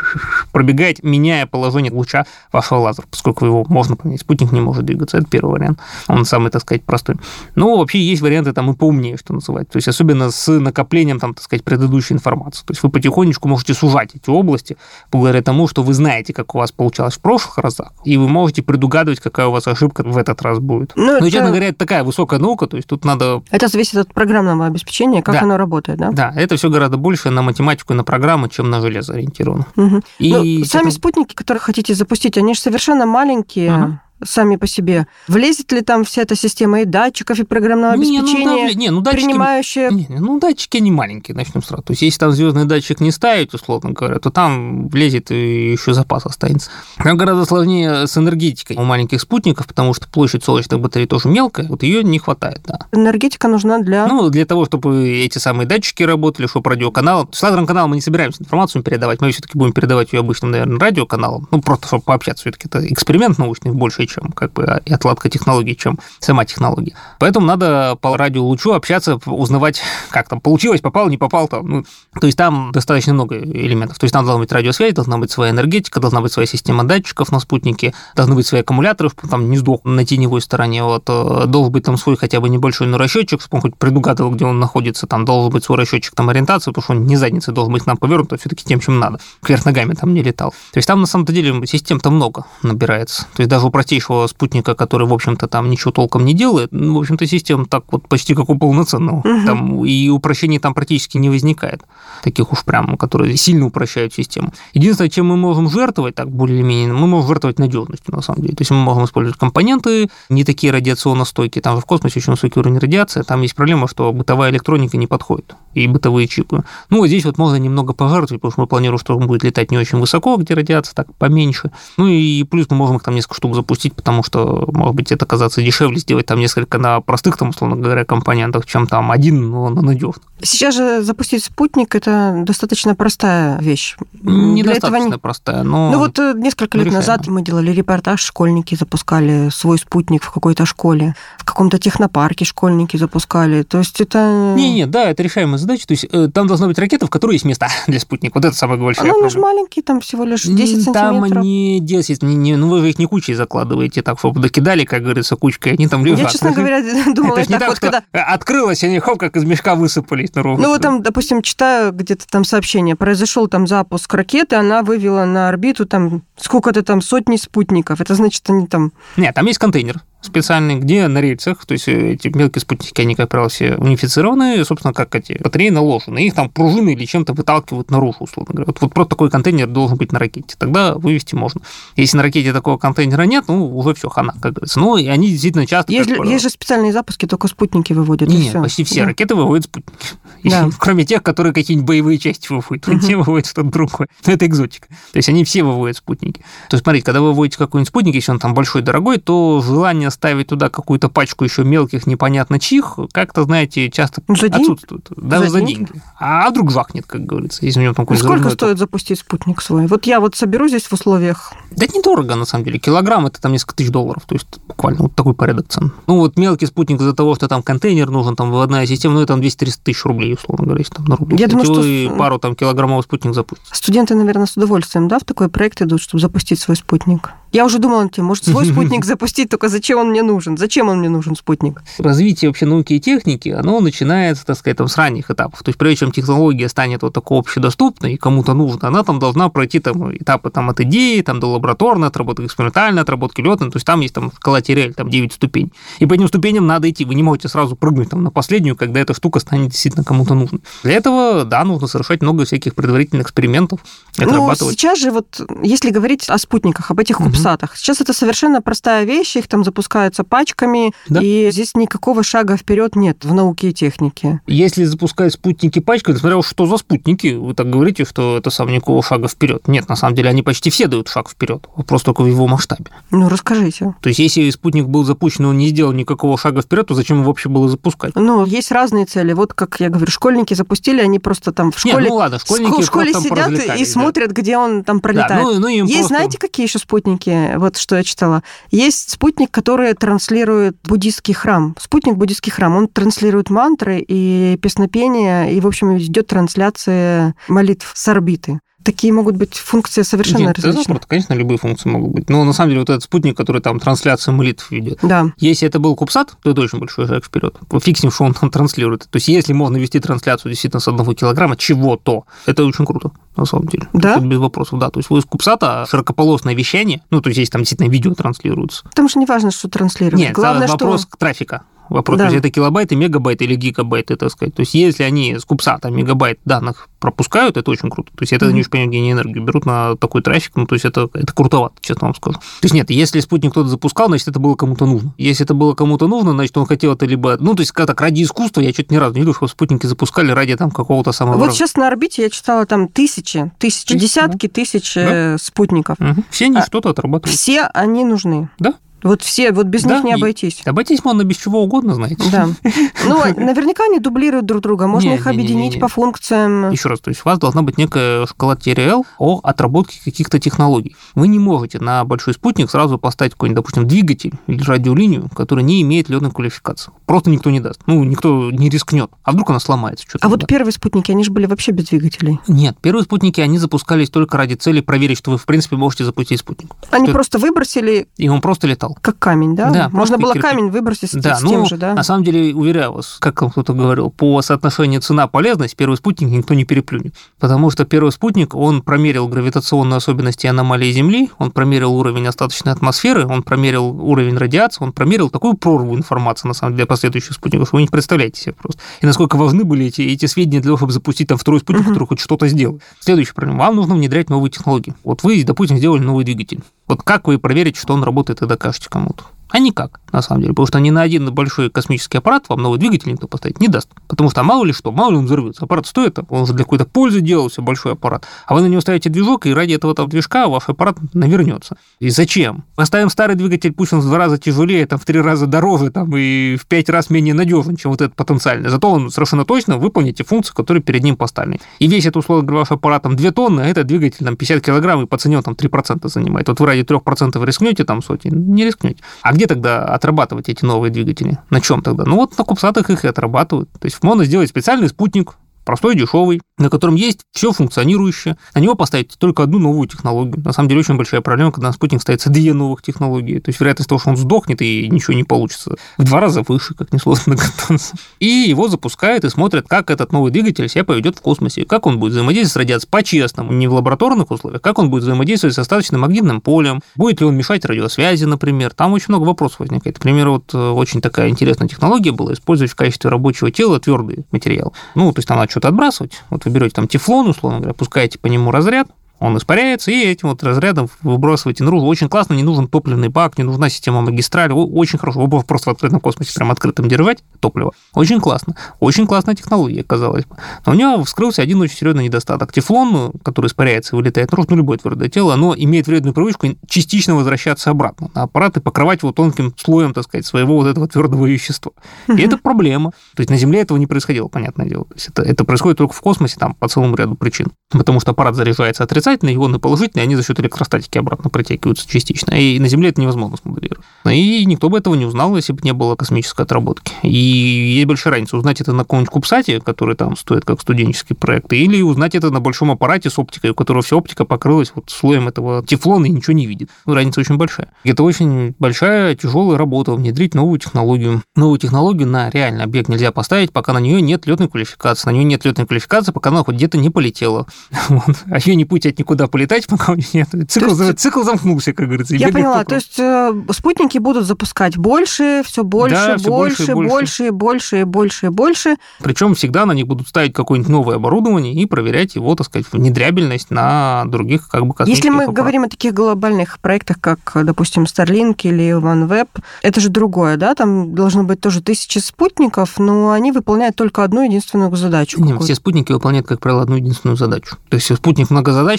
пробегаете, 0.54 1.02
меняя 1.06 1.46
положение 1.46 1.92
луча 1.92 2.26
вашего 2.54 2.80
лазера, 2.80 3.06
поскольку 3.12 3.46
его 3.46 3.66
можно 3.68 3.98
поменять. 3.98 4.22
Спутник 4.22 4.54
не 4.54 4.62
может 4.62 4.86
двигаться. 4.86 5.18
Это 5.18 5.28
первый 5.28 5.60
вариант. 5.60 5.80
Он 6.08 6.24
самый, 6.24 6.52
так 6.52 6.62
сказать, 6.62 6.82
простой. 6.86 7.18
Но 7.56 7.78
вообще 7.78 8.00
есть 8.00 8.22
варианты 8.22 8.54
там 8.54 8.72
и 8.72 8.74
поумнее, 8.74 9.18
что 9.18 9.34
называть. 9.34 9.68
То 9.68 9.76
есть 9.76 9.90
особенно 9.90 10.32
с 10.32 10.50
накоплением, 10.50 11.20
там, 11.20 11.34
так 11.34 11.44
сказать, 11.44 11.66
предыдущей 11.66 12.14
информации. 12.14 12.64
То 12.66 12.72
есть 12.72 12.82
вы 12.82 12.90
потихонечку 12.90 13.50
можете 13.50 13.74
сужать 13.74 14.12
эти 14.16 14.30
области 14.30 14.78
благодаря 15.12 15.42
тому, 15.42 15.68
что 15.68 15.84
вы 15.84 15.94
знаете, 15.94 16.32
как 16.32 16.56
у 16.56 16.60
вас 16.60 16.72
получалось 16.72 17.16
в 17.16 17.20
прошлых 17.20 17.58
разах, 17.58 17.92
и 18.06 18.16
вы 18.16 18.30
можете 18.30 18.64
предугадывать, 18.64 19.20
какая 19.20 19.48
у 19.48 19.52
вас 19.52 19.68
ошибка 19.68 20.04
в 20.04 20.18
этот 20.18 20.42
раз 20.44 20.60
будет. 20.60 20.94
Ну, 20.96 21.08
Но, 21.08 21.18
это... 21.18 21.30
честно 21.30 21.50
говоря, 21.50 21.68
это 21.68 21.78
такая 21.78 22.06
высокая 22.06 22.40
наука, 22.40 22.68
то 22.68 22.78
есть 22.78 22.88
тут 22.88 23.04
надо... 23.04 23.44
Это 23.52 23.68
зависит 23.68 23.98
от 23.98 24.14
программного 24.14 24.66
обеспечения, 24.66 25.22
как 25.22 25.36
да. 25.36 25.42
оно 25.42 25.58
работает, 25.58 26.00
да? 26.00 26.12
Да, 26.12 26.34
это 26.34 26.56
все 26.56 26.70
гораздо 26.70 26.96
больше 26.96 27.32
на 27.32 27.42
математику 27.42 27.92
и 27.92 27.98
на 27.98 28.06
программу, 28.06 28.45
программы, 28.46 28.50
чем 28.50 28.70
на 28.70 28.82
железо 28.82 29.14
ориентировано. 29.14 29.66
Угу. 29.76 30.02
И 30.20 30.58
ну, 30.60 30.66
сами 30.66 30.90
спутники, 30.90 31.34
которые 31.34 31.62
хотите 31.62 31.94
запустить, 31.94 32.38
они 32.38 32.54
же 32.54 32.60
совершенно 32.60 33.06
маленькие. 33.06 33.72
Ага 33.72 34.02
сами 34.24 34.56
по 34.56 34.68
себе. 34.68 35.08
Влезет 35.28 35.72
ли 35.72 35.82
там 35.82 36.04
вся 36.04 36.22
эта 36.22 36.36
система 36.36 36.82
и 36.82 36.86
датчиков, 36.86 37.40
и 37.40 37.44
программного 37.44 37.96
не, 37.96 38.20
обеспечения, 38.20 38.68
ну, 38.74 38.80
не, 38.80 38.90
ну, 38.90 39.02
датчики, 39.02 39.26
принимающие... 39.26 39.90
Не, 39.92 40.08
ну, 40.10 40.40
датчики 40.40 40.78
не 40.78 40.92
маленькие, 40.92 41.36
начнем 41.36 41.62
сразу. 41.62 41.84
То 41.84 41.92
есть, 41.92 42.02
если 42.02 42.20
там 42.20 42.32
звездный 42.32 42.66
датчик 42.66 43.02
не 43.02 43.12
ставить, 43.12 43.54
условно 43.54 43.92
говоря, 43.92 44.20
то 44.20 44.30
там 44.30 44.88
влезет 44.88 45.32
и 45.32 45.72
еще 45.72 45.94
запас 45.94 46.26
останется. 46.26 46.70
Там 46.98 47.18
гораздо 47.18 47.46
сложнее 47.46 48.08
с 48.08 48.18
энергетикой 48.18 48.78
у 48.78 48.84
маленьких 48.84 49.20
спутников, 49.20 49.68
потому 49.68 49.94
что 49.94 50.08
площадь 50.08 50.44
солнечных 50.44 50.80
батарей 50.80 51.08
тоже 51.08 51.28
мелкая, 51.28 51.68
вот 51.68 51.84
ее 51.84 52.04
не 52.04 52.20
хватает, 52.20 52.62
да. 52.66 52.80
Энергетика 52.92 53.48
нужна 53.48 53.80
для... 53.80 54.08
Ну, 54.08 54.30
для 54.30 54.46
того, 54.46 54.66
чтобы 54.66 55.10
эти 55.10 55.38
самые 55.38 55.68
датчики 55.68 56.04
работали, 56.04 56.48
чтобы 56.48 56.70
радиоканал... 56.70 57.30
С 57.32 57.44
лазерным 57.44 57.68
каналом 57.68 57.92
мы 57.92 57.98
не 57.98 58.02
собираемся 58.02 58.42
информацию 58.42 58.82
передавать, 58.82 59.22
мы 59.22 59.32
все 59.32 59.42
таки 59.42 59.58
будем 59.58 59.74
передавать 59.74 60.14
ее 60.14 60.22
обычным, 60.22 60.52
наверное, 60.52 60.80
радиоканалом, 60.80 61.48
ну, 61.52 61.62
просто 61.62 61.88
чтобы 61.88 62.04
пообщаться, 62.04 62.44
все 62.44 62.52
таки 62.52 62.68
это 62.68 62.86
эксперимент 62.88 63.38
научный 63.38 63.72
в 63.72 63.76
большей 63.76 64.05
вообще, 64.06 64.22
чем 64.22 64.32
как 64.32 64.54
бы 64.54 64.82
и 64.86 64.94
отладка 64.94 65.30
технологий, 65.30 65.76
чем 65.76 66.00
сама 66.20 66.46
технология. 66.46 66.94
Поэтому 67.20 67.46
надо 67.46 67.98
по 68.02 68.18
радиолучу 68.18 68.74
общаться, 68.74 69.20
узнавать, 69.26 69.82
как 70.10 70.30
там 70.30 70.40
получилось, 70.40 70.82
попал, 70.82 71.10
не 71.10 71.18
попал 71.18 71.48
там. 71.48 71.70
Ну, 71.70 71.86
то 72.20 72.28
есть 72.28 72.38
там 72.38 72.72
достаточно 72.72 73.14
много 73.14 73.38
элементов. 73.38 74.00
То 74.00 74.06
есть 74.06 74.14
там 74.14 74.26
должна 74.26 74.42
быть 74.42 74.52
радиосвязь, 74.52 74.94
должна 74.94 75.18
быть 75.18 75.32
своя 75.32 75.52
энергетика, 75.52 76.00
должна 76.00 76.22
быть 76.22 76.32
своя 76.32 76.48
система 76.48 76.84
датчиков 76.84 77.32
на 77.32 77.40
спутнике, 77.40 77.94
должны 78.16 78.36
быть 78.36 78.48
свои 78.48 78.62
аккумуляторы, 78.62 79.10
там 79.30 79.50
не 79.50 79.58
сдох 79.58 79.84
на 79.84 80.06
теневой 80.06 80.42
стороне, 80.42 80.84
вот, 80.84 81.04
э, 81.08 81.46
должен 81.48 81.72
быть 81.72 81.84
там 81.84 81.98
свой 81.98 82.18
хотя 82.18 82.40
бы 82.40 82.50
небольшой 82.50 82.88
ну, 82.88 82.98
расчетчик, 82.98 83.42
чтобы 83.42 83.58
он 83.58 83.62
хоть 83.62 83.78
предугадывал, 83.78 84.32
где 84.32 84.46
он 84.46 84.60
находится, 84.60 85.08
там 85.08 85.26
должен 85.26 85.52
быть 85.52 85.64
свой 85.64 85.78
расчетчик 85.78 86.16
там 86.16 86.30
ориентации, 86.30 86.72
потому 86.72 86.84
что 86.84 86.94
он 86.94 87.06
не 87.06 87.16
задницей 87.16 87.54
должен 87.54 87.74
быть 87.74 87.86
нам 87.86 87.98
повернут, 87.98 88.34
а 88.34 88.38
все-таки 88.38 88.64
тем, 88.64 88.80
чем 88.80 89.00
надо. 89.00 89.20
Кверх 89.42 89.66
ногами 89.66 89.94
там 89.94 90.14
не 90.14 90.22
летал. 90.22 90.52
То 90.72 90.78
есть 90.78 90.88
там 90.88 91.02
на 91.02 91.08
самом 91.08 91.26
деле 91.26 91.66
систем-то 91.66 92.10
много 92.12 92.46
набирается. 92.64 93.24
То 93.36 93.42
есть 93.42 93.50
даже 93.50 93.66
у 93.66 93.72
простейшего 93.96 94.28
спутника, 94.28 94.76
который, 94.76 95.08
в 95.08 95.14
общем-то, 95.14 95.48
там 95.48 95.70
ничего 95.70 95.92
толком 95.92 96.26
не 96.26 96.34
делает, 96.34 96.70
ну, 96.72 96.96
в 96.96 97.00
общем-то, 97.00 97.26
систем 97.28 97.66
так 97.66 97.84
вот 97.92 98.08
почти 98.08 98.36
как 98.36 98.50
у 98.50 98.58
полноценного. 98.58 99.20
Угу. 99.20 99.46
Там 99.46 99.86
и 99.86 100.10
упрощений 100.10 100.60
там 100.60 100.74
практически 100.74 101.18
не 101.18 101.30
возникает. 101.30 101.82
Таких 102.24 102.52
уж 102.52 102.64
прям, 102.64 102.98
которые 102.98 103.38
сильно 103.38 103.66
упрощают 103.66 104.14
систему. 104.14 104.52
Единственное, 104.74 105.10
чем 105.10 105.28
мы 105.28 105.38
можем 105.38 105.70
жертвовать, 105.70 106.16
так 106.16 106.30
более-менее, 106.30 106.94
мы 106.94 107.08
можем 107.08 107.28
жертвовать 107.28 107.60
надежностью, 107.60 108.16
на 108.16 108.22
самом 108.22 108.42
деле. 108.42 108.56
То 108.56 108.62
есть 108.62 108.72
мы 108.72 108.78
можем 108.78 109.06
использовать 109.06 109.40
компоненты 109.40 110.10
не 110.30 110.44
такие 110.44 110.74
радиационно 110.74 111.26
стойкие. 111.26 111.62
Там 111.62 111.76
же 111.76 111.82
в 111.82 111.86
космосе 111.86 112.20
очень 112.20 112.34
высокий 112.34 112.60
уровень 112.60 112.80
радиации. 112.80 113.22
Там 113.22 113.42
есть 113.42 113.56
проблема, 113.56 113.88
что 113.88 114.12
бытовая 114.12 114.52
электроника 114.52 114.98
не 114.98 115.08
подходит. 115.08 115.56
И 115.74 115.88
бытовые 115.88 116.28
чипы. 116.28 116.64
Ну, 116.90 116.98
вот 116.98 117.08
здесь 117.08 117.26
вот 117.26 117.38
можно 117.38 117.58
немного 117.58 117.94
пожертвовать, 117.94 118.42
потому 118.42 118.52
что 118.52 118.62
мы 118.62 118.68
планируем, 118.68 119.00
что 119.00 119.18
он 119.18 119.28
будет 119.28 119.44
летать 119.44 119.72
не 119.72 119.78
очень 119.78 120.00
высоко, 120.00 120.38
где 120.38 120.54
радиация 120.54 120.94
так 120.94 121.14
поменьше. 121.16 121.72
Ну 121.98 122.08
и 122.08 122.44
плюс 122.44 122.68
мы 122.70 122.78
можем 122.78 122.98
их 122.98 123.04
там 123.04 123.16
несколько 123.16 123.36
штук 123.36 123.56
запустить, 123.56 123.85
потому 123.94 124.24
что, 124.24 124.68
может 124.72 124.96
быть, 124.96 125.12
это 125.12 125.26
оказаться 125.26 125.62
дешевле 125.62 125.98
сделать 126.00 126.26
там 126.26 126.40
несколько 126.40 126.78
на 126.78 127.02
простых, 127.02 127.38
там, 127.38 127.50
условно 127.50 127.76
говоря, 127.76 128.06
компонентах, 128.06 128.66
чем 128.66 128.88
там 128.88 129.12
один, 129.12 129.50
но 129.50 129.70
на 129.70 129.82
надежных. 129.82 130.22
Сейчас 130.42 130.76
же 130.76 131.02
запустить 131.02 131.44
спутник– 131.44 131.96
это 131.98 132.44
достаточно 132.46 132.94
простая 132.96 133.58
вещь. 133.60 133.96
Недостаточно 134.22 135.08
этого... 135.08 135.20
простая, 135.20 135.64
но... 135.64 135.92
Ну 135.92 135.98
вот 136.00 136.20
э, 136.20 136.34
несколько 136.36 136.78
лет 136.78 136.88
решаемо. 136.88 137.00
назад 137.00 137.28
мы 137.28 137.42
делали 137.42 137.72
репортаж, 137.72 138.22
школьники 138.22 138.76
запускали 138.76 139.50
свой 139.50 139.78
спутник 139.78 140.24
в 140.24 140.32
какой-то 140.32 140.66
школе, 140.66 141.16
в 141.38 141.46
каком-то 141.46 141.80
технопарке 141.80 142.44
школьники 142.46 142.98
запускали. 142.98 143.64
То 143.64 143.80
есть 143.80 144.02
это... 144.02 144.54
Не-не, 144.56 144.88
да, 144.88 145.10
это 145.10 145.24
решаемая 145.24 145.58
задача. 145.58 145.88
То 145.88 145.94
есть 145.94 146.06
э, 146.12 146.30
там 146.34 146.48
должна 146.48 146.68
быть 146.68 146.78
ракета, 146.80 147.08
в 147.08 147.10
которой 147.10 147.34
есть 147.34 147.46
места 147.46 147.70
для 147.88 148.00
спутника. 148.00 148.36
Вот 148.36 148.46
это 148.46 148.56
самое 148.56 148.80
большое. 148.80 149.12
Ну, 149.12 149.20
он 149.20 149.30
же 149.30 149.40
маленький, 149.40 149.82
там 149.82 150.02
всего 150.02 150.26
лишь 150.26 150.44
10 150.44 150.86
там 150.86 150.94
сантиметров. 150.94 151.34
Там 151.34 151.44
не 151.44 151.80
10, 151.80 152.24
не, 152.24 152.36
не, 152.36 152.56
ну 152.58 152.68
вы 152.70 152.82
же 152.82 152.90
их 152.90 153.00
не 153.00 153.06
кучей 153.06 153.34
закладываете 153.34 153.75
так, 154.02 154.20
чтобы 154.20 154.42
докидали, 154.42 154.86
как 154.86 155.04
говорится, 155.04 155.36
кучкой, 155.36 155.74
они 155.74 155.88
там 155.88 156.06
лежат. 156.06 156.20
Я, 156.20 156.30
честно 156.30 156.52
говоря, 156.52 156.82
думала, 157.14 157.38
это 157.38 157.52
не 157.52 157.60
так, 157.60 157.70
вот, 157.70 157.80
когда... 157.80 158.04
Открылось, 158.12 158.84
они 158.84 159.00
хоп, 159.00 159.20
как 159.20 159.36
из 159.36 159.44
мешка 159.44 159.76
высыпались 159.76 160.34
на 160.36 160.44
ровно. 160.44 160.64
Ну, 160.64 160.70
вот 160.70 160.82
там, 160.82 161.02
допустим, 161.02 161.42
читаю 161.42 161.92
где-то 161.92 162.28
там 162.28 162.44
сообщение, 162.44 162.96
произошел 162.96 163.48
там 163.48 163.68
запуск 163.68 164.14
ракеты, 164.14 164.56
она 164.56 164.84
вывела 164.84 165.26
на 165.26 165.50
орбиту 165.50 165.86
там 165.86 166.24
сколько-то 166.38 166.84
там 166.84 167.02
сотни 167.02 167.38
спутников. 167.38 168.02
Это 168.02 168.16
значит, 168.16 168.50
они 168.50 168.68
там... 168.68 168.92
Нет, 169.18 169.34
там 169.34 169.46
есть 169.46 169.60
контейнер 169.60 170.02
специальный, 170.26 170.76
где 170.76 171.08
на 171.08 171.20
рельсах, 171.20 171.66
то 171.66 171.74
есть 171.74 171.88
э, 171.88 172.14
эти 172.14 172.28
мелкие 172.28 172.62
спутники, 172.62 173.02
они, 173.02 173.16
как 173.16 173.30
правило, 173.30 173.50
все 173.50 173.76
унифицированы, 173.76 174.64
собственно, 174.66 174.94
как 174.94 175.16
эти 175.16 175.38
батареи 175.42 175.70
наложены, 175.70 176.26
их 176.26 176.34
там 176.34 176.50
пружины 176.50 176.94
или 176.94 177.06
чем-то 177.06 177.34
выталкивают 177.34 177.92
наружу, 177.92 178.18
условно 178.20 178.54
говоря. 178.54 178.66
Вот, 178.68 178.82
вот 178.82 178.94
просто 178.94 179.12
такой 179.12 179.30
контейнер 179.30 179.68
должен 179.68 179.98
быть 179.98 180.12
на 180.12 180.20
ракете, 180.20 180.56
тогда 180.58 180.96
вывести 180.96 181.36
можно. 181.36 181.62
Если 181.96 182.18
на 182.18 182.24
ракете 182.24 182.54
такого 182.54 182.78
контейнера 182.78 183.24
нет, 183.24 183.46
ну, 183.48 183.76
уже 183.76 183.94
все 183.94 184.10
хана, 184.10 184.34
как 184.42 184.54
говорится. 184.54 184.80
Ну, 184.80 184.98
и 184.98 185.08
они 185.08 185.30
действительно 185.30 185.66
часто... 185.66 185.92
Есть, 185.92 186.10
есть 186.10 186.44
же 186.44 186.50
специальные 186.50 186.94
запуски, 186.94 187.26
только 187.26 187.48
спутники 187.48 187.94
выводят, 187.94 188.30
Нет, 188.30 188.50
все. 188.50 188.62
почти 188.62 188.84
все 188.84 189.02
да. 189.02 189.08
ракеты 189.08 189.36
выводят 189.36 189.66
спутники. 189.66 189.98
Да. 190.44 190.70
Кроме 190.80 191.06
тех, 191.06 191.24
которые 191.24 191.54
какие-нибудь 191.54 191.88
боевые 191.88 192.18
части 192.18 192.52
выводят. 192.52 192.88
Угу. 192.88 193.00
Те 193.00 193.16
выводят 193.16 193.48
что-то 193.48 193.70
другое. 193.70 194.08
Это 194.26 194.46
экзотика. 194.46 194.88
То 194.88 195.18
есть 195.18 195.30
они 195.30 195.44
все 195.44 195.64
выводят 195.64 195.98
спутники. 195.98 196.40
То 196.70 196.76
есть, 196.76 196.84
смотрите, 196.84 197.06
когда 197.06 197.22
вы 197.22 197.28
выводите 197.28 197.58
какой-нибудь 197.58 197.88
спутник, 197.88 198.16
если 198.16 198.32
он 198.32 198.40
там 198.40 198.54
большой, 198.54 198.82
дорогой, 198.82 199.18
то 199.18 199.62
желание 199.66 200.12
ставить 200.16 200.48
туда 200.48 200.70
какую 200.70 200.96
какую-то 200.96 201.10
пачку 201.10 201.44
еще 201.44 201.64
мелких 201.64 202.08
непонятно 202.08 202.58
чих, 202.60 202.98
как-то, 203.12 203.44
знаете, 203.44 203.90
часто 203.92 204.22
за 204.28 204.48
отсутствует. 204.48 205.10
День? 205.10 205.30
Даже 205.30 205.46
за, 205.46 205.50
за 205.50 205.60
деньги. 205.60 205.74
деньги. 205.74 206.02
А 206.18 206.50
вдруг 206.50 206.72
жахнет, 206.72 207.06
как 207.06 207.26
говорится, 207.26 207.66
если 207.66 207.82
у 207.82 207.84
него 207.84 207.94
там 207.94 208.06
ну, 208.10 208.16
Сколько 208.16 208.50
стоит 208.50 208.78
запустить 208.78 209.20
спутник 209.20 209.62
свой? 209.62 209.88
Вот 209.88 210.06
я 210.06 210.22
вот 210.22 210.36
соберу 210.36 210.70
здесь 210.70 210.84
в 210.84 210.94
условиях... 210.94 211.54
Да 211.72 211.86
недорого, 211.88 212.36
на 212.36 212.46
самом 212.46 212.64
деле. 212.64 212.80
Килограмм– 212.80 213.26
это 213.28 213.42
там 213.42 213.52
несколько 213.52 213.76
тысяч 213.76 213.90
долларов, 213.90 214.24
то 214.26 214.36
есть 214.36 214.48
буквально 214.68 215.04
вот 215.04 215.16
такой 215.16 215.34
порядок 215.34 215.68
цен. 215.68 215.92
Ну, 216.08 216.20
вот 216.20 216.38
мелкий 216.38 216.66
спутник 216.66 217.02
из-за 217.02 217.14
того, 217.14 217.36
что 217.36 217.50
там 217.50 217.62
контейнер 217.62 218.10
нужен, 218.10 218.36
там 218.38 218.52
выводная 218.52 218.86
система, 218.86 219.16
ну, 219.16 219.22
это 219.22 219.34
там 219.34 219.42
200-300 219.42 219.80
тысяч 219.84 220.06
рублей, 220.06 220.36
условно 220.36 220.66
говоря, 220.66 220.80
если 220.80 220.94
там 220.94 221.06
на 221.06 221.18
рубль. 221.18 221.36
Я 221.36 221.48
думаю, 221.48 221.66
что... 221.66 221.82
Вы 221.82 222.10
пару 222.18 222.40
там 222.40 222.56
килограммовый 222.56 223.04
спутник 223.04 223.34
запустите. 223.34 223.76
Студенты, 223.76 224.16
наверное, 224.16 224.46
с 224.46 224.56
удовольствием, 224.56 225.10
да, 225.10 225.20
в 225.20 225.26
такой 225.26 225.50
проект 225.50 225.82
идут, 225.82 226.02
чтобы 226.02 226.22
запустить 226.22 226.60
свой 226.60 226.78
спутник? 226.78 227.32
Я 227.56 227.64
уже 227.64 227.80
думала 227.80 228.10
может, 228.18 228.44
свой 228.44 228.66
спутник 228.72 229.06
запустить, 229.06 229.50
только 229.50 229.70
зачем 229.70 230.00
он 230.00 230.10
мне 230.10 230.24
нужен? 230.24 230.58
Зачем 230.58 230.90
он 230.90 231.00
мне 231.00 231.08
нужен, 231.08 231.38
спутник? 231.38 231.82
Развитие 232.00 232.50
вообще 232.50 232.66
науки 232.66 232.94
и 232.94 233.00
техники, 233.00 233.48
оно 233.48 233.80
начинается, 233.80 234.46
так 234.46 234.58
сказать, 234.58 234.78
там, 234.78 234.90
с 234.90 234.98
ранних 234.98 235.32
этапов. 235.32 235.64
То 235.64 235.70
есть, 235.70 235.80
прежде 235.80 236.00
чем 236.00 236.12
технология 236.12 236.68
станет 236.68 237.02
вот 237.02 237.14
такой 237.14 237.40
общедоступной 237.40 238.16
и 238.16 238.18
кому-то 238.18 238.54
нужна, 238.54 238.90
она 238.90 239.04
там 239.04 239.20
должна 239.20 239.48
пройти 239.48 239.80
там 239.80 240.14
этапы 240.18 240.50
там, 240.50 240.70
от 240.70 240.82
идеи 240.82 241.22
там, 241.22 241.40
до 241.40 241.48
лабораторной 241.48 242.10
отработки, 242.10 242.44
экспериментальной 242.44 243.04
отработки, 243.04 243.40
летной. 243.40 243.72
То 243.72 243.78
есть, 243.78 243.86
там 243.86 244.02
есть 244.02 244.14
там 244.14 244.32
коллатерель, 244.38 244.94
там 244.94 245.10
9 245.10 245.32
ступеней. 245.32 245.72
И 246.00 246.06
по 246.06 246.14
этим 246.14 246.28
ступеням 246.28 246.68
надо 246.68 246.90
идти. 246.90 247.06
Вы 247.06 247.16
не 247.16 247.24
можете 247.24 247.48
сразу 247.48 247.78
прыгнуть 247.78 248.10
там 248.10 248.22
на 248.22 248.32
последнюю, 248.32 248.76
когда 248.76 249.00
эта 249.00 249.14
штука 249.14 249.40
станет 249.40 249.72
действительно 249.72 250.04
кому-то 250.04 250.34
нужной. 250.34 250.60
Для 250.84 250.94
этого, 250.94 251.46
да, 251.46 251.64
нужно 251.64 251.88
совершать 251.88 252.22
много 252.22 252.44
всяких 252.44 252.76
предварительных 252.76 253.28
экспериментов, 253.28 253.80
ну, 254.18 254.54
сейчас 254.56 255.00
же 255.00 255.12
вот, 255.12 255.42
если 255.62 255.90
говорить 255.90 256.30
о 256.30 256.38
спутниках, 256.38 256.92
об 256.92 257.00
этих 257.00 257.18
кубсатах, 257.18 257.45
угу. 257.54 257.70
сейчас 257.76 258.02
это 258.02 258.14
совершенно 258.14 258.62
простая 258.62 259.06
вещь, 259.06 259.36
их 259.36 259.48
там 259.48 259.64
запускаются 259.64 260.24
пачками, 260.24 260.94
да? 261.10 261.22
и 261.22 261.50
здесь 261.52 261.76
никакого 261.76 262.24
шага 262.24 262.58
вперед 262.58 262.96
нет 262.96 263.24
в 263.24 263.34
науке 263.34 263.70
и 263.70 263.74
технике. 263.74 264.42
Если 264.48 264.84
запускать 264.84 265.34
спутники 265.34 265.80
пачками, 265.80 266.16
смотря 266.18 266.42
что 266.42 266.66
за 266.66 266.78
спутники, 266.78 267.36
вы 267.36 267.54
так 267.54 267.70
говорите, 267.70 268.06
что 268.06 268.38
это 268.38 268.50
сам 268.50 268.70
никакого 268.70 269.04
шага 269.04 269.28
вперед. 269.28 269.68
Нет, 269.68 269.90
на 269.90 269.96
самом 269.96 270.16
деле 270.16 270.30
они 270.30 270.42
почти 270.42 270.70
все 270.70 270.88
дают 270.88 271.08
шаг 271.08 271.30
вперед, 271.30 271.68
вопрос 271.76 272.04
только 272.04 272.22
в 272.22 272.28
его 272.28 272.48
масштабе. 272.48 272.86
Ну, 273.12 273.30
расскажите. 273.30 273.96
То 274.02 274.10
есть, 274.10 274.20
если 274.20 274.50
спутник 274.50 274.86
был 274.86 275.04
запущен, 275.04 275.46
он 275.46 275.58
не 275.58 275.70
сделал 275.70 275.92
никакого 275.92 276.38
шага 276.38 276.62
вперед, 276.62 276.88
то 276.88 276.94
зачем 276.94 277.18
его 277.18 277.28
вообще 277.28 277.50
было 277.50 277.70
запускать? 277.70 278.14
Ну, 278.16 278.46
есть 278.46 278.72
разные 278.72 279.06
цели. 279.06 279.34
Вот, 279.34 279.54
как 279.54 279.80
я 279.80 279.90
говорю, 279.90 280.12
школьники 280.12 280.54
запустили, 280.54 281.02
они 281.02 281.20
просто 281.20 281.52
там 281.52 281.72
в 281.72 281.80
школе... 281.80 282.04
Нет, 282.04 282.10
ну 282.10 282.16
ладно, 282.16 282.40
школьники 282.40 282.82
в 282.82 282.86
школе 282.86 283.14
сидят 283.14 283.52
и 283.78 283.86
смотрят, 283.86 284.30
да. 284.30 284.42
где 284.42 284.58
он 284.58 284.84
там 284.84 285.00
пролетает. 285.00 285.44
Да, 285.44 285.52
ну, 285.52 285.60
ну, 285.60 285.68
есть, 285.68 285.94
просто... 285.94 286.08
знаете, 286.08 286.38
какие 286.38 286.66
еще 286.66 286.80
спутники? 286.80 287.30
Вот 287.58 287.78
что 287.78 287.96
я 287.96 288.04
читала. 288.04 288.44
Есть 288.72 289.12
спутник, 289.12 289.52
который 289.52 289.94
транслирует 289.94 290.78
буддийский 290.84 291.34
храм. 291.34 291.76
Спутник 291.80 292.16
буддийский 292.16 292.52
храм. 292.52 292.76
Он 292.76 292.88
транслирует 292.88 293.50
мантры 293.50 294.04
и 294.06 294.58
песнопения, 294.62 295.50
и, 295.50 295.60
в 295.60 295.68
общем, 295.68 295.98
идет 295.98 296.28
трансляция 296.28 297.36
молитв 297.48 297.92
с 297.94 298.08
орбиты 298.08 298.60
такие 298.86 299.12
могут 299.12 299.36
быть 299.36 299.56
функции 299.56 300.04
совершенно 300.04 300.48
Нет, 300.48 300.60
различные. 300.60 300.98
Это, 300.98 301.08
конечно, 301.08 301.34
любые 301.34 301.58
функции 301.58 301.90
могут 301.90 302.12
быть. 302.12 302.30
Но 302.30 302.44
на 302.46 302.54
самом 302.54 302.70
деле 302.70 302.82
вот 302.82 302.90
этот 302.90 303.04
спутник, 303.04 303.36
который 303.36 303.62
там 303.62 303.80
трансляцию 303.80 304.36
молитв 304.36 304.72
ведет. 304.72 305.00
Да. 305.02 305.32
Если 305.38 305.68
это 305.68 305.80
был 305.80 305.96
Кубсат, 305.96 306.38
то 306.42 306.52
это 306.52 306.62
очень 306.62 306.80
большой 306.80 307.08
шаг 307.08 307.26
вперед. 307.26 307.58
Ним, 307.72 308.12
что 308.12 308.24
он 308.24 308.34
там 308.34 308.52
транслирует. 308.52 309.08
То 309.10 309.16
есть 309.16 309.28
если 309.28 309.54
можно 309.54 309.78
вести 309.78 310.00
трансляцию 310.00 310.52
действительно 310.52 310.80
с 310.80 310.88
одного 310.88 311.14
килограмма 311.14 311.58
чего-то, 311.58 312.26
это 312.46 312.64
очень 312.64 312.86
круто, 312.86 313.12
на 313.36 313.46
самом 313.46 313.68
деле. 313.68 313.88
Да? 313.94 314.20
без 314.20 314.38
вопросов, 314.38 314.80
да. 314.80 314.90
То 314.90 315.00
есть 315.00 315.10
вы 315.10 315.20
из 315.20 315.26
Кубсата 315.26 315.86
широкополосное 315.90 316.54
вещание, 316.54 317.02
ну, 317.10 317.22
то 317.22 317.30
есть 317.30 317.40
если 317.40 317.52
там 317.52 317.62
действительно 317.62 317.90
видео 317.90 318.14
транслируется. 318.14 318.84
Потому 318.84 319.10
что 319.10 319.20
не 319.20 319.26
важно, 319.26 319.52
что 319.52 319.68
транслируют. 319.68 320.20
Нет, 320.20 320.34
Главное, 320.34 320.68
вопрос 320.68 321.04
что... 321.04 321.18
трафика. 321.18 321.64
Вопрос, 321.90 322.18
да. 322.18 322.28
то 322.28 322.34
есть 322.34 322.46
это 322.46 322.54
килобайты, 322.54 322.96
мегабайты 322.96 323.46
или 323.46 323.56
гигабайты, 323.56 324.16
так 324.16 324.32
сказать. 324.32 324.54
То 324.56 324.62
есть 324.62 324.74
если 324.74 325.04
они 325.04 325.38
с 325.38 325.46
кубсата 325.46 325.90
мегабайт 325.90 326.40
данных 326.46 326.90
пропускают, 327.00 327.58
это 327.58 327.70
очень 327.70 327.90
круто. 327.90 328.12
То 328.12 328.24
есть 328.24 328.34
это 328.34 328.46
mm-hmm. 328.46 328.50
они 328.50 328.62
уж 328.62 328.70
понимают, 328.70 328.94
не 328.94 329.12
энергию 329.12 329.44
берут 329.44 329.66
на 329.66 329.96
такой 329.96 330.22
трафик, 330.22 330.54
ну, 330.56 330.66
то 330.66 330.74
есть 330.74 330.86
это, 330.86 331.10
это 331.14 331.34
крутовато, 331.34 331.76
честно 331.82 332.08
вам 332.08 332.16
скажу. 332.16 332.40
То 332.40 332.66
есть 332.66 332.74
нет, 332.74 332.90
если 332.90 333.20
спутник 333.20 333.52
кто-то 333.52 333.70
запускал, 333.70 334.08
значит, 334.08 334.28
это 334.28 334.40
было 334.40 334.56
кому-то 334.56 334.86
нужно. 334.86 335.14
Если 335.18 335.46
это 335.46 335.54
было 335.54 335.74
кому-то 335.74 336.08
нужно, 336.08 336.32
значит, 336.32 336.58
он 336.58 336.66
хотел 336.66 336.94
это 336.94 337.06
либо... 337.06 337.38
Ну, 337.40 337.54
то 337.54 337.62
есть 337.62 337.72
как 337.72 337.88
так, 337.88 338.02
ради 338.02 338.24
искусства 338.24 338.62
я 338.62 338.74
что-то 338.74 338.94
ни 338.94 338.98
разу 338.98 339.16
не 339.16 339.22
видел, 339.22 339.36
что 339.36 339.48
спутники 339.48 339.86
запускали 339.86 340.32
ради 340.32 340.56
там 340.56 340.72
какого-то 340.72 341.12
самого... 341.12 341.38
Вот 341.38 341.54
сейчас 341.54 341.76
на 341.76 341.88
орбите 341.88 342.24
я 342.24 342.30
читала 342.30 342.66
там 342.66 342.88
тысячи, 342.88 343.52
тысячи, 343.60 343.86
тысячи 343.86 344.00
десятки 344.00 344.48
да. 344.48 344.54
тысяч 344.54 344.94
да. 344.96 345.38
спутников. 345.38 345.98
Угу. 346.00 346.24
Все 346.30 346.46
они 346.46 346.58
а, 346.58 346.66
что-то 346.66 346.90
отрабатывают. 346.90 347.38
Все 347.38 347.62
они 347.62 348.04
нужны. 348.04 348.50
Да. 348.58 348.74
Вот 349.04 349.22
все, 349.22 349.52
вот 349.52 349.68
без 349.68 349.84
Да, 349.84 349.96
них 349.96 350.04
не 350.04 350.14
обойтись. 350.14 350.62
Обойтись 350.66 351.04
можно 351.04 351.24
без 351.24 351.38
чего 351.38 351.62
угодно, 351.62 351.94
знаете. 351.94 352.24
Да. 352.32 352.50
Ну, 353.08 353.20
наверняка 353.38 353.84
они 353.84 354.00
дублируют 354.00 354.46
друг 354.48 354.62
друга. 354.62 354.88
Можно 354.88 355.10
Не, 355.10 355.16
их 355.16 355.26
не, 355.26 355.32
объединить 355.32 355.76
не. 355.76 355.80
по 355.80 355.88
функциям. 355.88 356.72
Еще 356.72 356.90
раз, 356.90 357.00
то 357.00 357.10
есть 357.10 357.22
у 357.24 357.30
вас 357.30 357.38
должна 357.38 357.62
быть 357.62 357.78
некая 357.78 358.26
шкала 358.26 358.56
TRL 358.56 359.04
о 359.20 359.40
отработке 359.44 360.00
каких-то 360.04 360.40
технологий. 360.40 360.96
Вы 361.14 361.28
не 361.28 361.38
можете 361.38 361.80
на 361.80 362.04
большой 362.04 362.34
спутник 362.34 362.72
сразу 362.72 362.98
поставить 362.98 363.34
какой-нибудь, 363.34 363.58
допустим, 363.58 363.88
двигатель 363.88 364.34
или 364.48 364.64
радиолинию, 364.64 365.30
который 365.36 365.64
не 365.64 365.82
имеет 365.84 366.10
летной 366.10 366.32
квалификации. 366.32 366.92
Просто 367.06 367.30
никто 367.30 367.52
не 367.52 367.60
даст. 367.60 367.82
Ну, 367.86 368.04
никто 368.04 368.50
не 368.52 368.70
рискнет. 368.70 369.12
А 369.24 369.32
вдруг 369.34 369.52
она 369.52 369.60
сломается? 369.60 370.06
Что-то 370.08 370.26
А 370.26 370.30
вот 370.30 370.48
первые 370.48 370.74
спутники, 370.74 371.12
они 371.12 371.24
же 371.24 371.32
были 371.32 371.46
вообще 371.46 371.72
без 371.72 371.86
двигателей. 371.86 372.40
Нет, 372.48 372.78
первые 372.82 373.04
спутники, 373.04 373.40
они 373.40 373.60
запускались 373.60 374.10
только 374.10 374.38
ради 374.38 374.56
цели 374.56 374.82
проверить, 374.82 375.20
что 375.20 375.30
вы, 375.32 375.38
в 375.38 375.46
принципе, 375.46 375.76
можете 375.76 376.06
запустить 376.06 376.40
спутник. 376.40 376.72
Они 376.90 377.06
Что- 377.06 377.14
просто 377.14 377.38
выбросили 377.38 378.08
И 378.18 378.30
он 378.30 378.42
просто 378.42 378.66
летал. 378.68 378.95
Как 379.02 379.20
камень, 379.20 379.56
да? 379.56 379.70
Да, 379.72 379.90
Можно 379.90 380.18
было 380.18 380.34
кирпич. 380.34 380.52
камень 380.52 380.70
выбросить 380.70 381.12
с, 381.12 381.14
Да, 381.14 381.36
с 381.36 381.42
ну, 381.42 381.50
тем 381.50 381.66
же, 381.66 381.78
да? 381.78 381.94
на 381.94 382.04
самом 382.04 382.24
деле, 382.24 382.54
уверяю 382.56 382.94
вас, 382.94 383.18
как 383.20 383.42
вам 383.42 383.52
кто-то 383.52 383.74
говорил, 383.74 384.10
по 384.10 384.42
соотношению 384.42 385.02
цена-полезность 385.02 385.76
первый 385.76 385.96
спутник 385.98 386.30
никто 386.30 386.54
не 386.54 386.66
переплюнет. 386.66 387.14
Потому 387.40 387.70
что 387.70 387.86
первый 387.86 388.12
спутник, 388.12 388.56
он 388.56 388.82
промерил 388.82 389.28
гравитационные 389.28 389.98
особенности 389.98 390.48
аномалии 390.48 390.92
Земли, 390.92 391.30
он 391.38 391.52
промерил 391.52 391.94
уровень 391.94 392.28
остаточной 392.28 392.74
атмосферы, 392.74 393.26
он 393.26 393.44
промерил 393.44 393.86
уровень 393.86 394.38
радиации, 394.38 394.84
он 394.84 394.94
промерил 394.94 395.30
такую 395.30 395.56
прорву 395.56 395.96
информации, 395.96 396.48
на 396.48 396.54
самом 396.54 396.74
деле, 396.74 396.86
для 396.86 396.88
последующих 396.88 397.34
спутников, 397.34 397.68
что 397.68 397.78
вы 397.78 397.82
не 397.84 397.88
представляете 397.88 398.42
себе 398.42 398.54
просто. 398.54 398.82
И 399.02 399.06
насколько 399.06 399.36
важны 399.36 399.64
были 399.64 399.86
эти, 399.86 400.02
эти 400.02 400.26
сведения 400.26 400.60
для 400.60 400.70
того, 400.70 400.78
чтобы 400.78 400.94
запустить 400.94 401.28
там 401.28 401.38
второй 401.38 401.60
спутник, 401.60 401.86
который 401.86 402.08
хоть 402.08 402.20
что-то 402.20 402.48
сделал. 402.48 402.80
Следующая 403.00 403.34
проблема. 403.34 403.60
Вам 403.60 403.76
нужно 403.76 403.96
внедрять 403.96 404.30
новые 404.30 404.52
технологии. 404.52 404.94
Вот 405.04 405.24
вы, 405.24 405.44
допустим, 405.44 405.78
сделали 405.78 406.02
новый 406.02 406.26
двигатель. 406.26 406.62
Вот 406.88 407.02
как 407.02 407.28
вы 407.28 407.40
проверите, 407.40 407.80
что 407.80 407.94
он 407.94 408.04
работает 408.04 408.42
и 408.42 408.46
докажете 408.76 408.90
кому-то? 408.90 409.24
А 409.56 409.60
никак, 409.60 410.02
на 410.12 410.22
самом 410.22 410.42
деле, 410.42 410.52
потому 410.52 410.68
что 410.68 410.80
ни 410.82 410.90
на 410.90 411.02
один 411.02 411.34
большой 411.34 411.70
космический 411.70 412.18
аппарат 412.18 412.50
вам 412.50 412.62
новый 412.62 412.78
двигатель 412.78 413.10
никто 413.10 413.30
поставить 413.30 413.62
не 413.62 413.70
даст. 413.70 413.88
Потому 414.10 414.30
что 414.30 414.44
мало 414.44 414.66
ли 414.66 414.74
что, 414.74 414.92
мало 414.92 415.12
ли 415.12 415.18
он 415.18 415.28
взорвется. 415.28 415.64
Аппарат 415.64 415.88
стоит, 415.88 416.20
он 416.28 416.46
же 416.46 416.52
для 416.52 416.66
какой-то 416.66 416.84
пользы 416.84 417.22
делался, 417.22 417.62
большой 417.62 417.94
аппарат. 417.94 418.28
А 418.48 418.54
вы 418.54 418.60
на 418.60 418.66
него 418.66 418.82
ставите 418.82 419.10
движок, 419.10 419.46
и 419.46 419.54
ради 419.54 419.72
этого 419.72 419.96
там 419.96 420.10
движка 420.10 420.50
ваш 420.50 420.68
аппарат 420.68 420.98
навернется. 421.14 421.78
И 422.02 422.10
зачем? 422.10 422.66
Мы 422.76 422.86
ставим 422.86 423.10
старый 423.10 423.38
двигатель, 423.38 423.72
пусть 423.72 423.94
он 423.94 424.02
в 424.02 424.06
два 424.06 424.18
раза 424.18 424.38
тяжелее, 424.38 424.86
там, 424.88 425.00
в 425.00 425.06
три 425.06 425.22
раза 425.22 425.48
дороже, 425.48 425.90
там, 425.90 426.14
и 426.18 426.58
в 426.58 426.66
пять 426.66 426.90
раз 426.90 427.10
менее 427.10 427.34
надежен, 427.34 427.78
чем 427.78 427.92
вот 427.92 428.02
этот 428.02 428.18
потенциальный. 428.18 428.68
Зато 428.68 428.92
он 428.92 429.10
совершенно 429.10 429.46
точно 429.46 429.78
выполнит 429.78 430.18
те 430.18 430.26
функции, 430.26 430.54
которые 430.54 430.84
перед 430.84 431.02
ним 431.02 431.16
поставлены. 431.16 431.62
И 431.80 431.88
весит, 431.88 432.18
условно 432.18 432.44
говоря, 432.44 432.60
ваш 432.60 432.72
аппарат 432.72 433.04
там 433.04 433.16
2 433.16 433.32
тонны, 433.32 433.62
а 433.62 433.68
этот 433.68 433.88
двигатель 433.88 434.26
там 434.26 434.36
50 434.36 434.62
килограмм, 434.62 435.02
и 435.04 435.06
по 435.06 435.18
цене 435.18 435.38
он 435.38 435.44
там 435.44 435.54
3% 435.54 436.10
занимает. 436.10 436.50
Вот 436.50 436.60
вы 436.60 436.66
ради 436.66 436.82
3% 436.82 437.46
рискнете 437.46 437.86
там 437.86 438.04
сотни? 438.04 438.32
Не 438.32 438.66
рискнете. 438.66 439.02
А 439.22 439.32
где 439.32 439.45
тогда 439.48 439.86
отрабатывать 439.86 440.50
эти 440.50 440.64
новые 440.66 440.92
двигатели? 440.92 441.40
На 441.50 441.62
чем 441.62 441.82
тогда? 441.82 442.04
Ну 442.06 442.16
вот 442.16 442.38
на 442.38 442.44
кубсатах 442.44 442.90
их 442.90 443.06
и 443.06 443.08
отрабатывают. 443.08 443.72
То 443.72 443.86
есть 443.86 444.02
можно 444.04 444.26
сделать 444.26 444.50
специальный 444.50 444.90
спутник, 444.90 445.36
простой, 445.66 445.96
дешевый, 445.96 446.42
на 446.58 446.70
котором 446.70 446.96
есть 446.96 447.22
все 447.32 447.52
функционирующее. 447.52 448.38
На 448.54 448.60
него 448.60 448.76
поставить 448.76 449.16
только 449.18 449.44
одну 449.44 449.60
новую 449.60 449.88
технологию. 449.88 450.42
На 450.44 450.54
самом 450.54 450.70
деле 450.70 450.82
очень 450.82 450.96
большая 450.96 451.22
проблема, 451.22 451.52
когда 451.52 451.68
на 451.68 451.74
спутник 451.74 452.02
ставится 452.02 452.30
две 452.30 452.54
новых 452.54 452.82
технологии. 452.82 453.40
То 453.40 453.50
есть 453.50 453.60
вероятность 453.60 453.90
того, 453.90 454.00
что 454.00 454.10
он 454.10 454.18
сдохнет 454.18 454.62
и 454.62 454.88
ничего 454.90 455.14
не 455.14 455.24
получится, 455.24 455.76
в 455.98 456.04
два 456.04 456.22
раза 456.22 456.44
выше, 456.48 456.74
как 456.74 456.94
несложно 456.94 457.36
догадаться. 457.36 457.96
И 458.20 458.28
его 458.28 458.68
запускают 458.70 459.26
и 459.26 459.30
смотрят, 459.30 459.68
как 459.68 459.90
этот 459.90 460.14
новый 460.14 460.32
двигатель 460.32 460.70
себя 460.70 460.86
поведет 460.86 461.18
в 461.18 461.22
космосе, 461.22 461.66
как 461.66 461.86
он 461.86 462.00
будет 462.00 462.14
взаимодействовать 462.14 462.54
с 462.54 462.56
радиацией 462.56 462.90
по-честному, 462.90 463.52
не 463.52 463.68
в 463.68 463.74
лабораторных 463.74 464.32
условиях, 464.32 464.62
как 464.62 464.80
он 464.80 464.90
будет 464.90 465.04
взаимодействовать 465.04 465.56
с 465.56 465.60
остаточным 465.60 466.02
магнитным 466.02 466.40
полем, 466.40 466.82
будет 466.96 467.20
ли 467.20 467.28
он 467.28 467.36
мешать 467.36 467.66
радиосвязи, 467.66 468.26
например. 468.26 468.74
Там 468.74 468.94
очень 468.94 469.08
много 469.10 469.26
вопросов 469.26 469.60
возникает. 469.60 469.98
Например, 469.98 470.30
вот 470.30 470.54
э, 470.54 470.58
очень 470.58 471.02
такая 471.02 471.30
интересная 471.30 471.68
технология 471.68 472.12
была 472.12 472.34
использовать 472.34 472.72
в 472.72 472.76
качестве 472.76 473.10
рабочего 473.10 473.52
тела 473.52 473.80
твердый 473.80 474.26
материал. 474.32 474.74
Ну, 474.96 475.12
то 475.12 475.20
есть 475.20 475.28
там 475.28 475.38
надо 475.38 475.52
что-то 475.52 475.68
отбрасывать. 475.68 476.14
Вот 476.30 476.45
вы 476.46 476.52
берете 476.52 476.76
там 476.76 476.88
тефлон, 476.88 477.28
условно 477.28 477.60
говоря, 477.60 477.74
пускаете 477.74 478.20
по 478.20 478.28
нему 478.28 478.52
разряд, 478.52 478.88
он 479.26 479.38
испаряется, 479.38 479.92
и 479.92 480.04
этим 480.04 480.30
вот 480.30 480.44
разрядом 480.44 480.90
выбрасываете 481.02 481.64
наружу. 481.64 481.86
Очень 481.86 482.10
классно, 482.10 482.34
не 482.34 482.44
нужен 482.44 482.68
топливный 482.68 483.10
бак, 483.10 483.38
не 483.38 483.44
нужна 483.44 483.70
система 483.70 484.02
магистрали. 484.02 484.52
Очень 484.52 485.00
хорошо. 485.00 485.26
Бы 485.26 485.42
просто 485.42 485.70
в 485.70 485.74
открытом 485.74 486.00
космосе 486.00 486.34
прям 486.36 486.52
открытым 486.52 486.88
держать 486.88 487.24
топливо. 487.40 487.72
Очень 487.94 488.22
классно. 488.22 488.56
Очень 488.80 489.08
классная 489.08 489.36
технология, 489.36 489.84
казалось 489.84 490.26
бы. 490.26 490.36
Но 490.66 490.74
у 490.74 490.76
него 490.76 491.04
вскрылся 491.04 491.42
один 491.42 491.62
очень 491.62 491.76
серьезный 491.76 492.06
недостаток. 492.06 492.54
Тефлон, 492.54 493.14
который 493.24 493.48
испаряется 493.48 493.96
и 493.96 494.00
вылетает 494.00 494.32
наружу, 494.32 494.48
ну, 494.52 494.58
любое 494.58 494.78
твердое 494.78 495.10
тело, 495.10 495.34
оно 495.34 495.56
имеет 495.56 495.88
вредную 495.88 496.14
привычку 496.14 496.48
частично 496.68 497.16
возвращаться 497.16 497.72
обратно 497.72 498.10
на 498.14 498.24
аппарат 498.24 498.58
и 498.58 498.60
покрывать 498.60 499.02
его 499.02 499.12
тонким 499.12 499.54
слоем, 499.58 499.94
так 499.94 500.04
сказать, 500.04 500.26
своего 500.26 500.58
вот 500.58 500.68
этого 500.68 500.88
твердого 500.88 501.26
вещества. 501.26 501.72
И 502.08 502.22
это 502.22 502.38
проблема. 502.38 502.92
То 503.16 503.22
есть 503.22 503.30
на 503.30 503.38
Земле 503.38 503.62
этого 503.62 503.78
не 503.78 503.88
происходило, 503.88 504.28
понятное 504.28 504.68
дело. 504.68 504.86
То 504.86 504.94
есть 504.94 505.08
это, 505.10 505.22
это 505.24 505.44
происходит 505.44 505.78
только 505.78 505.94
в 505.94 506.02
космосе, 506.02 506.38
там, 506.38 506.54
по 506.54 506.68
целому 506.68 506.96
ряду 506.96 507.16
причин. 507.16 507.48
Потому 507.70 508.00
что 508.00 508.12
аппарат 508.12 508.36
заряжается 508.36 508.84
отрицательно, 508.84 509.15
ионы 509.24 509.60
положительные, 509.60 510.04
они 510.04 510.16
за 510.16 510.24
счет 510.24 510.40
электростатики 510.40 510.98
обратно 510.98 511.30
протягиваются 511.30 511.88
частично. 511.88 512.34
И 512.34 512.60
на 512.60 512.68
Земле 512.68 512.90
это 512.90 513.02
невозможно 513.02 513.38
смоделировать. 513.38 513.86
И 514.06 514.46
никто 514.46 514.70
бы 514.70 514.78
этого 514.78 514.96
не 514.96 515.06
узнал, 515.06 515.36
если 515.36 515.54
бы 515.54 515.60
не 515.64 515.74
было 515.74 515.96
космической 515.96 516.42
отработки. 516.42 516.94
И 517.04 517.10
есть 517.10 517.88
большая 517.88 518.14
разница, 518.14 518.38
узнать 518.38 518.62
это 518.62 518.74
на 518.74 518.84
каком-нибудь 518.84 519.10
Кубсате, 519.10 519.62
который 519.62 519.96
там 519.96 520.18
стоит 520.18 520.46
как 520.46 520.62
студенческий 520.62 521.16
проект, 521.16 521.52
или 521.54 521.82
узнать 521.82 522.16
это 522.16 522.32
на 522.32 522.40
большом 522.40 522.72
аппарате 522.72 523.10
с 523.10 523.18
оптикой, 523.18 523.52
у 523.52 523.56
которого 523.56 523.82
вся 523.82 523.96
оптика 523.96 524.26
покрылась 524.26 524.72
вот 524.76 524.90
слоем 524.90 525.28
этого 525.28 525.66
тефлона 525.66 526.06
и 526.06 526.10
ничего 526.10 526.34
не 526.34 526.46
видит. 526.46 526.70
Ну, 526.86 526.94
разница 526.94 527.22
очень 527.22 527.38
большая. 527.38 527.70
Это 527.84 528.04
очень 528.04 528.56
большая, 528.60 529.16
тяжелая 529.16 529.58
работа, 529.58 529.94
внедрить 529.94 530.34
новую 530.34 530.60
технологию. 530.60 531.24
Новую 531.36 531.60
технологию 531.60 532.08
на 532.08 532.30
реальный 532.30 532.64
объект 532.64 532.90
нельзя 532.90 533.12
поставить, 533.12 533.52
пока 533.52 533.74
на 533.74 533.80
нее 533.80 534.02
нет 534.02 534.26
летной 534.26 534.50
квалификации. 534.50 535.10
На 535.10 535.14
нее 535.14 535.24
нет 535.24 535.46
летной 535.46 535.66
квалификации, 535.66 536.12
пока 536.12 536.30
она 536.30 536.44
хоть 536.44 536.56
где-то 536.56 536.78
не 536.78 536.90
полетела. 536.90 537.48
Вот. 537.88 538.16
А 538.30 538.40
ее 538.40 538.56
не 538.56 538.66
путь 538.66 538.86
от 538.96 539.00
никуда 539.00 539.28
полетать, 539.28 539.68
пока 539.68 539.92
у 539.92 539.96
нее 539.96 540.08
нет. 540.14 540.30
Цикл, 540.50 540.66
есть- 540.68 540.78
за- 540.78 540.94
цикл 540.94 541.24
замкнулся, 541.24 541.74
как 541.74 541.88
говорится. 541.88 542.16
Я 542.16 542.30
поняла, 542.32 542.60
по 542.60 542.66
то 542.66 542.76
есть 542.76 542.98
э, 543.00 543.34
спутники 543.52 543.98
будут 543.98 544.26
запускать 544.26 544.78
больше, 544.78 545.44
все 545.46 545.64
больше, 545.64 545.96
Да, 546.18 546.30
больше 546.30 546.64
и 546.64 546.74
больше, 546.74 546.74
больше. 546.74 547.32
больше, 547.32 547.86
больше, 547.86 548.32
больше. 548.32 548.76
Причем 549.02 549.36
всегда 549.36 549.66
на 549.66 549.74
них 549.74 549.88
будут 549.88 550.08
ставить 550.08 550.34
какое-нибудь 550.34 550.70
новое 550.72 550.96
оборудование 550.96 551.54
и 551.54 551.66
проверять 551.66 552.16
его, 552.16 552.36
так 552.36 552.48
сказать, 552.48 552.66
внедрябельность 552.72 553.52
на 553.52 554.06
других 554.06 554.48
как 554.48 554.66
бы 554.66 554.74
Если 554.86 555.10
мы 555.10 555.16
аппаратах. 555.24 555.36
говорим 555.36 555.64
о 555.64 555.70
таких 555.70 555.94
глобальных 555.94 556.60
проектах, 556.60 556.98
как, 557.02 557.20
допустим, 557.44 557.84
Starlink 557.84 558.38
или 558.44 558.72
OneWeb, 558.80 559.28
это 559.62 559.82
же 559.82 559.90
другое, 559.90 560.38
да? 560.38 560.56
Там 560.56 560.96
должно 560.96 561.24
быть 561.24 561.42
тоже 561.42 561.62
тысячи 561.62 562.00
спутников, 562.00 562.78
но 562.80 563.12
они 563.12 563.32
выполняют 563.32 563.76
только 563.76 564.04
одну 564.04 564.24
единственную 564.24 564.74
задачу. 564.76 565.18
Не, 565.20 565.24
какую-то. 565.32 565.46
все 565.46 565.56
спутники 565.56 565.92
выполняют, 565.92 566.28
как 566.28 566.40
правило, 566.40 566.62
одну 566.64 566.76
единственную 566.76 567.18
задачу. 567.18 567.58
То 567.70 567.76
есть 567.76 567.94
спутник 567.96 568.30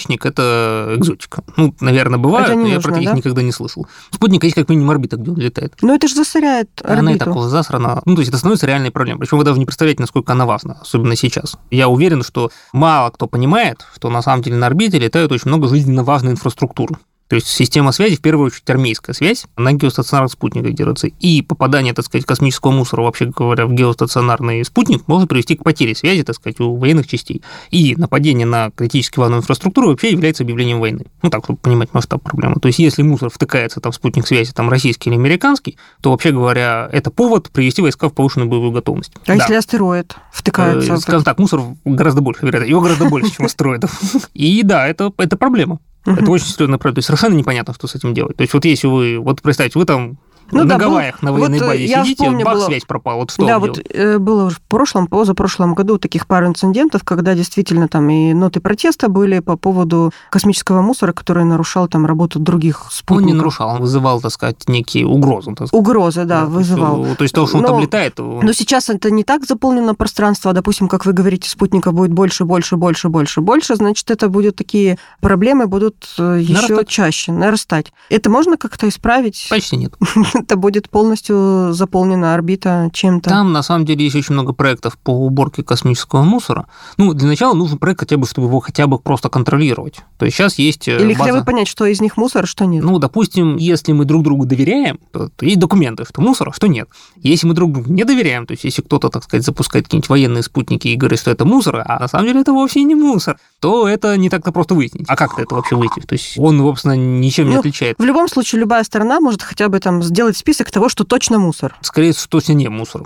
многозадачник– 0.07 0.25
это 0.25 0.95
экзотика. 0.95 1.43
Ну, 1.57 1.73
наверное, 1.79 2.19
бывает, 2.19 2.55
но 2.55 2.67
я 2.67 2.75
нужно, 2.75 2.81
про 2.81 2.93
таких 2.93 3.09
да? 3.09 3.15
никогда 3.15 3.41
не 3.41 3.51
слышал. 3.51 3.87
У 4.11 4.15
спутника 4.15 4.45
есть 4.45 4.55
как 4.55 4.69
минимум 4.69 4.91
орбита, 4.91 5.17
где 5.17 5.31
он 5.31 5.37
летает. 5.37 5.73
Но 5.81 5.95
это 5.95 6.07
же 6.07 6.15
засоряет 6.15 6.69
Она 6.83 7.11
и 7.11 7.15
орбиту. 7.15 7.33
так 7.33 7.49
засрана. 7.49 8.01
Ну, 8.05 8.15
то 8.15 8.21
есть 8.21 8.29
это 8.29 8.37
становится 8.37 8.67
реальной 8.67 8.91
проблемой. 8.91 9.19
Причем 9.19 9.37
вы 9.37 9.43
даже 9.43 9.59
не 9.59 9.65
представляете, 9.65 10.01
насколько 10.01 10.31
она 10.33 10.45
важна, 10.45 10.77
особенно 10.81 11.15
сейчас. 11.15 11.57
Я 11.71 11.89
уверен, 11.89 12.23
что 12.23 12.51
мало 12.73 13.09
кто 13.09 13.27
понимает, 13.27 13.85
что 13.95 14.09
на 14.09 14.21
самом 14.21 14.41
деле 14.43 14.57
на 14.57 14.67
орбите 14.67 14.99
летает 14.99 15.31
очень 15.31 15.49
много 15.49 15.67
жизненно 15.67 16.03
важной 16.03 16.31
инфраструктуры. 16.31 16.95
То 17.27 17.35
есть 17.35 17.47
система 17.47 17.91
связи, 17.91 18.15
в 18.15 18.21
первую 18.21 18.47
очередь, 18.47 18.69
армейская 18.69 19.13
связь, 19.13 19.45
на 19.57 19.73
геостационарных 19.73 20.31
спутниках 20.31 20.73
держится. 20.73 21.07
И 21.07 21.41
попадание, 21.41 21.93
так 21.93 22.05
сказать, 22.05 22.25
космического 22.25 22.71
мусора, 22.71 23.01
вообще 23.01 23.25
говоря, 23.25 23.65
в 23.65 23.73
геостационарный 23.73 24.63
спутник 24.63 25.07
может 25.07 25.27
привести 25.29 25.55
к 25.55 25.63
потере 25.63 25.93
связи, 25.95 26.23
так 26.23 26.35
сказать, 26.35 26.59
у 26.59 26.75
военных 26.75 27.07
частей. 27.07 27.41
И 27.69 27.95
нападение 27.97 28.45
на 28.45 28.71
критически 28.71 29.19
важную 29.19 29.41
инфраструктуру 29.41 29.89
вообще 29.89 30.11
является 30.11 30.43
объявлением 30.43 30.79
войны. 30.79 31.05
Ну, 31.21 31.29
так, 31.29 31.43
чтобы 31.43 31.59
понимать 31.59 31.93
масштаб 31.93 32.21
проблемы. 32.23 32.55
То 32.61 32.67
есть, 32.67 32.79
если 32.79 33.01
мусор 33.01 33.29
втыкается 33.29 33.81
там 33.81 33.91
в 33.91 33.95
спутник 33.95 34.25
связи, 34.25 34.53
там, 34.53 34.69
российский 34.69 35.09
или 35.09 35.17
американский, 35.17 35.77
то, 36.01 36.11
вообще 36.11 36.31
говоря, 36.31 36.89
это 36.91 37.11
повод 37.11 37.49
привести 37.49 37.81
войска 37.81 38.09
в 38.09 38.13
повышенную 38.13 38.49
боевую 38.49 38.71
готовность. 38.71 39.11
А 39.23 39.27
Да. 39.27 39.33
если 39.35 39.55
астероид 39.55 40.15
втыкается? 40.31 40.93
Э, 40.93 40.97
Скажем 40.97 41.23
так, 41.23 41.39
мусор 41.39 41.61
гораздо 41.83 42.21
больше, 42.21 42.45
вероятно. 42.45 42.69
Его 42.69 42.81
гораздо 42.81 43.05
больше, 43.05 43.31
чем 43.31 43.45
астероидов. 43.47 43.99
И 44.33 44.63
да, 44.63 44.87
это, 44.87 45.11
это 45.17 45.35
проблема. 45.35 45.79
Это 46.15 46.31
очень 46.31 46.45
серьезная 46.45 46.77
проблема. 46.77 46.95
То 46.95 46.99
есть 46.99 47.07
совершенно 47.07 47.35
непонятно, 47.35 47.73
что 47.73 47.87
с 47.87 47.95
этим 47.95 48.13
делать. 48.13 48.37
То 48.37 48.41
есть 48.41 48.53
вот 48.53 48.65
если 48.65 48.87
вы, 48.87 49.19
вот 49.19 49.41
представьте, 49.41 49.77
вы 49.77 49.85
там 49.85 50.17
Ну, 50.51 50.63
на 50.63 50.65
да, 50.65 50.77
Гавайях, 50.77 51.21
был, 51.21 51.27
на 51.27 51.33
военной 51.33 51.59
вот 51.59 51.67
базе 51.67 51.87
сидите, 51.87 52.23
вспомню, 52.23 52.45
бах, 52.45 52.55
было... 52.55 52.65
связь 52.65 52.85
пропала. 52.85 53.17
Вот 53.17 53.31
что 53.31 53.45
да, 53.45 53.59
вот 53.59 53.79
э, 53.89 54.17
было 54.17 54.49
в 54.49 54.61
прошлом, 54.61 55.07
позапрошлом 55.07 55.73
году 55.73 55.97
таких 55.97 56.27
пару 56.27 56.47
инцидентов, 56.47 57.03
когда 57.03 57.35
действительно 57.35 57.87
там 57.87 58.09
и 58.09 58.33
ноты 58.33 58.59
протеста 58.59 59.09
были 59.09 59.39
по 59.39 59.57
поводу 59.57 60.11
космического 60.29 60.81
мусора, 60.81 61.13
который 61.13 61.43
нарушал 61.43 61.87
там 61.87 62.05
работу 62.05 62.39
других 62.39 62.87
спутников. 62.91 63.23
Он 63.23 63.27
не 63.27 63.33
нарушал, 63.33 63.69
он 63.69 63.81
вызывал, 63.81 64.21
так 64.21 64.31
сказать, 64.31 64.67
некие 64.67 65.05
угрозы. 65.05 65.51
Так 65.55 65.67
сказать. 65.67 65.73
Угрозы, 65.73 66.25
да, 66.25 66.41
да 66.41 66.45
вызывал. 66.45 67.15
То 67.17 67.23
есть, 67.23 67.33
то, 67.33 67.45
что 67.47 67.57
он 67.57 67.63
но, 67.63 67.69
там 67.69 67.79
летает... 67.79 68.19
Он... 68.19 68.45
Но 68.45 68.53
сейчас 68.53 68.89
это 68.89 69.11
не 69.11 69.23
так 69.23 69.45
заполнено 69.45 69.95
пространство, 69.95 70.51
а, 70.51 70.53
допустим, 70.53 70.87
как 70.87 71.05
вы 71.05 71.13
говорите, 71.13 71.49
спутников 71.49 71.93
будет 71.93 72.11
больше, 72.11 72.45
больше, 72.45 72.77
больше, 72.77 73.09
больше, 73.09 73.41
больше, 73.41 73.75
значит, 73.75 74.09
это 74.11 74.29
будут 74.29 74.55
такие 74.55 74.97
проблемы 75.19 75.67
будут 75.67 76.07
э, 76.17 76.39
еще 76.41 76.53
нарастать. 76.53 76.87
чаще 76.87 77.31
нарастать. 77.31 77.91
Это 78.09 78.29
можно 78.29 78.57
как-то 78.57 78.87
исправить? 78.87 79.47
Почти 79.49 79.77
нет. 79.77 79.93
это 80.37 80.55
будет 80.55 80.89
полностью 80.89 81.73
заполнена 81.73 82.33
орбита 82.33 82.89
чем-то. 82.93 83.29
Там, 83.29 83.51
на 83.51 83.63
самом 83.63 83.85
деле, 83.85 84.05
есть 84.05 84.15
очень 84.15 84.33
много 84.33 84.53
проектов 84.53 84.97
по 84.97 85.11
уборке 85.11 85.63
космического 85.63 86.23
мусора. 86.23 86.67
Ну, 86.97 87.13
для 87.13 87.27
начала 87.27 87.53
нужен 87.53 87.77
проект 87.77 88.01
хотя 88.01 88.17
бы, 88.17 88.25
чтобы 88.25 88.47
его 88.47 88.59
хотя 88.59 88.87
бы 88.87 88.99
просто 88.99 89.29
контролировать. 89.29 90.01
То 90.17 90.25
есть 90.25 90.37
сейчас 90.37 90.57
есть 90.57 90.87
э, 90.87 90.97
Или 90.97 91.13
база... 91.13 91.19
хотя 91.19 91.39
бы 91.39 91.45
понять, 91.45 91.67
что 91.67 91.85
из 91.85 92.01
них 92.01 92.17
мусор, 92.17 92.47
что 92.47 92.65
нет. 92.65 92.83
Ну, 92.83 92.99
допустим, 92.99 93.57
если 93.57 93.91
мы 93.91 94.05
друг 94.05 94.23
другу 94.23 94.45
доверяем, 94.45 94.99
то, 95.11 95.29
есть 95.41 95.59
документы, 95.59 96.05
что 96.05 96.21
мусор, 96.21 96.49
а 96.49 96.53
что 96.53 96.67
нет. 96.67 96.89
Если 97.17 97.47
мы 97.47 97.53
друг 97.53 97.71
другу 97.71 97.91
не 97.91 98.03
доверяем, 98.03 98.45
то 98.45 98.53
есть 98.53 98.63
если 98.63 98.81
кто-то, 98.81 99.09
так 99.09 99.23
сказать, 99.23 99.45
запускает 99.45 99.85
какие-нибудь 99.85 100.09
военные 100.09 100.43
спутники 100.43 100.87
и 100.87 100.95
говорит, 100.95 101.19
что 101.19 101.31
это 101.31 101.45
мусор, 101.45 101.83
а 101.85 101.99
на 101.99 102.07
самом 102.07 102.27
деле 102.27 102.41
это 102.41 102.53
вовсе 102.53 102.83
не 102.83 102.95
мусор, 102.95 103.37
то 103.59 103.87
это 103.87 104.17
не 104.17 104.29
так-то 104.29 104.51
просто 104.51 104.75
выяснить. 104.75 105.05
А 105.07 105.15
как 105.15 105.39
это 105.39 105.55
вообще 105.55 105.75
выяснить? 105.75 106.07
То 106.07 106.13
есть 106.13 106.37
он, 106.37 106.59
собственно, 106.59 106.95
ничем 106.95 107.47
не 107.47 107.53
ну, 107.53 107.59
отличается. 107.59 108.01
В 108.01 108.05
любом 108.05 108.27
случае, 108.27 108.61
любая 108.61 108.83
сторона 108.83 109.19
может 109.19 109.41
хотя 109.41 109.69
бы 109.69 109.79
там 109.79 110.03
сделать 110.03 110.26
список 110.35 110.71
того, 110.71 110.89
что 110.89 111.03
точно 111.03 111.39
мусор. 111.39 111.75
Скорее 111.81 112.11
всего, 112.11 112.27
точно 112.29 112.53
не 112.53 112.67
мусор. 112.67 113.03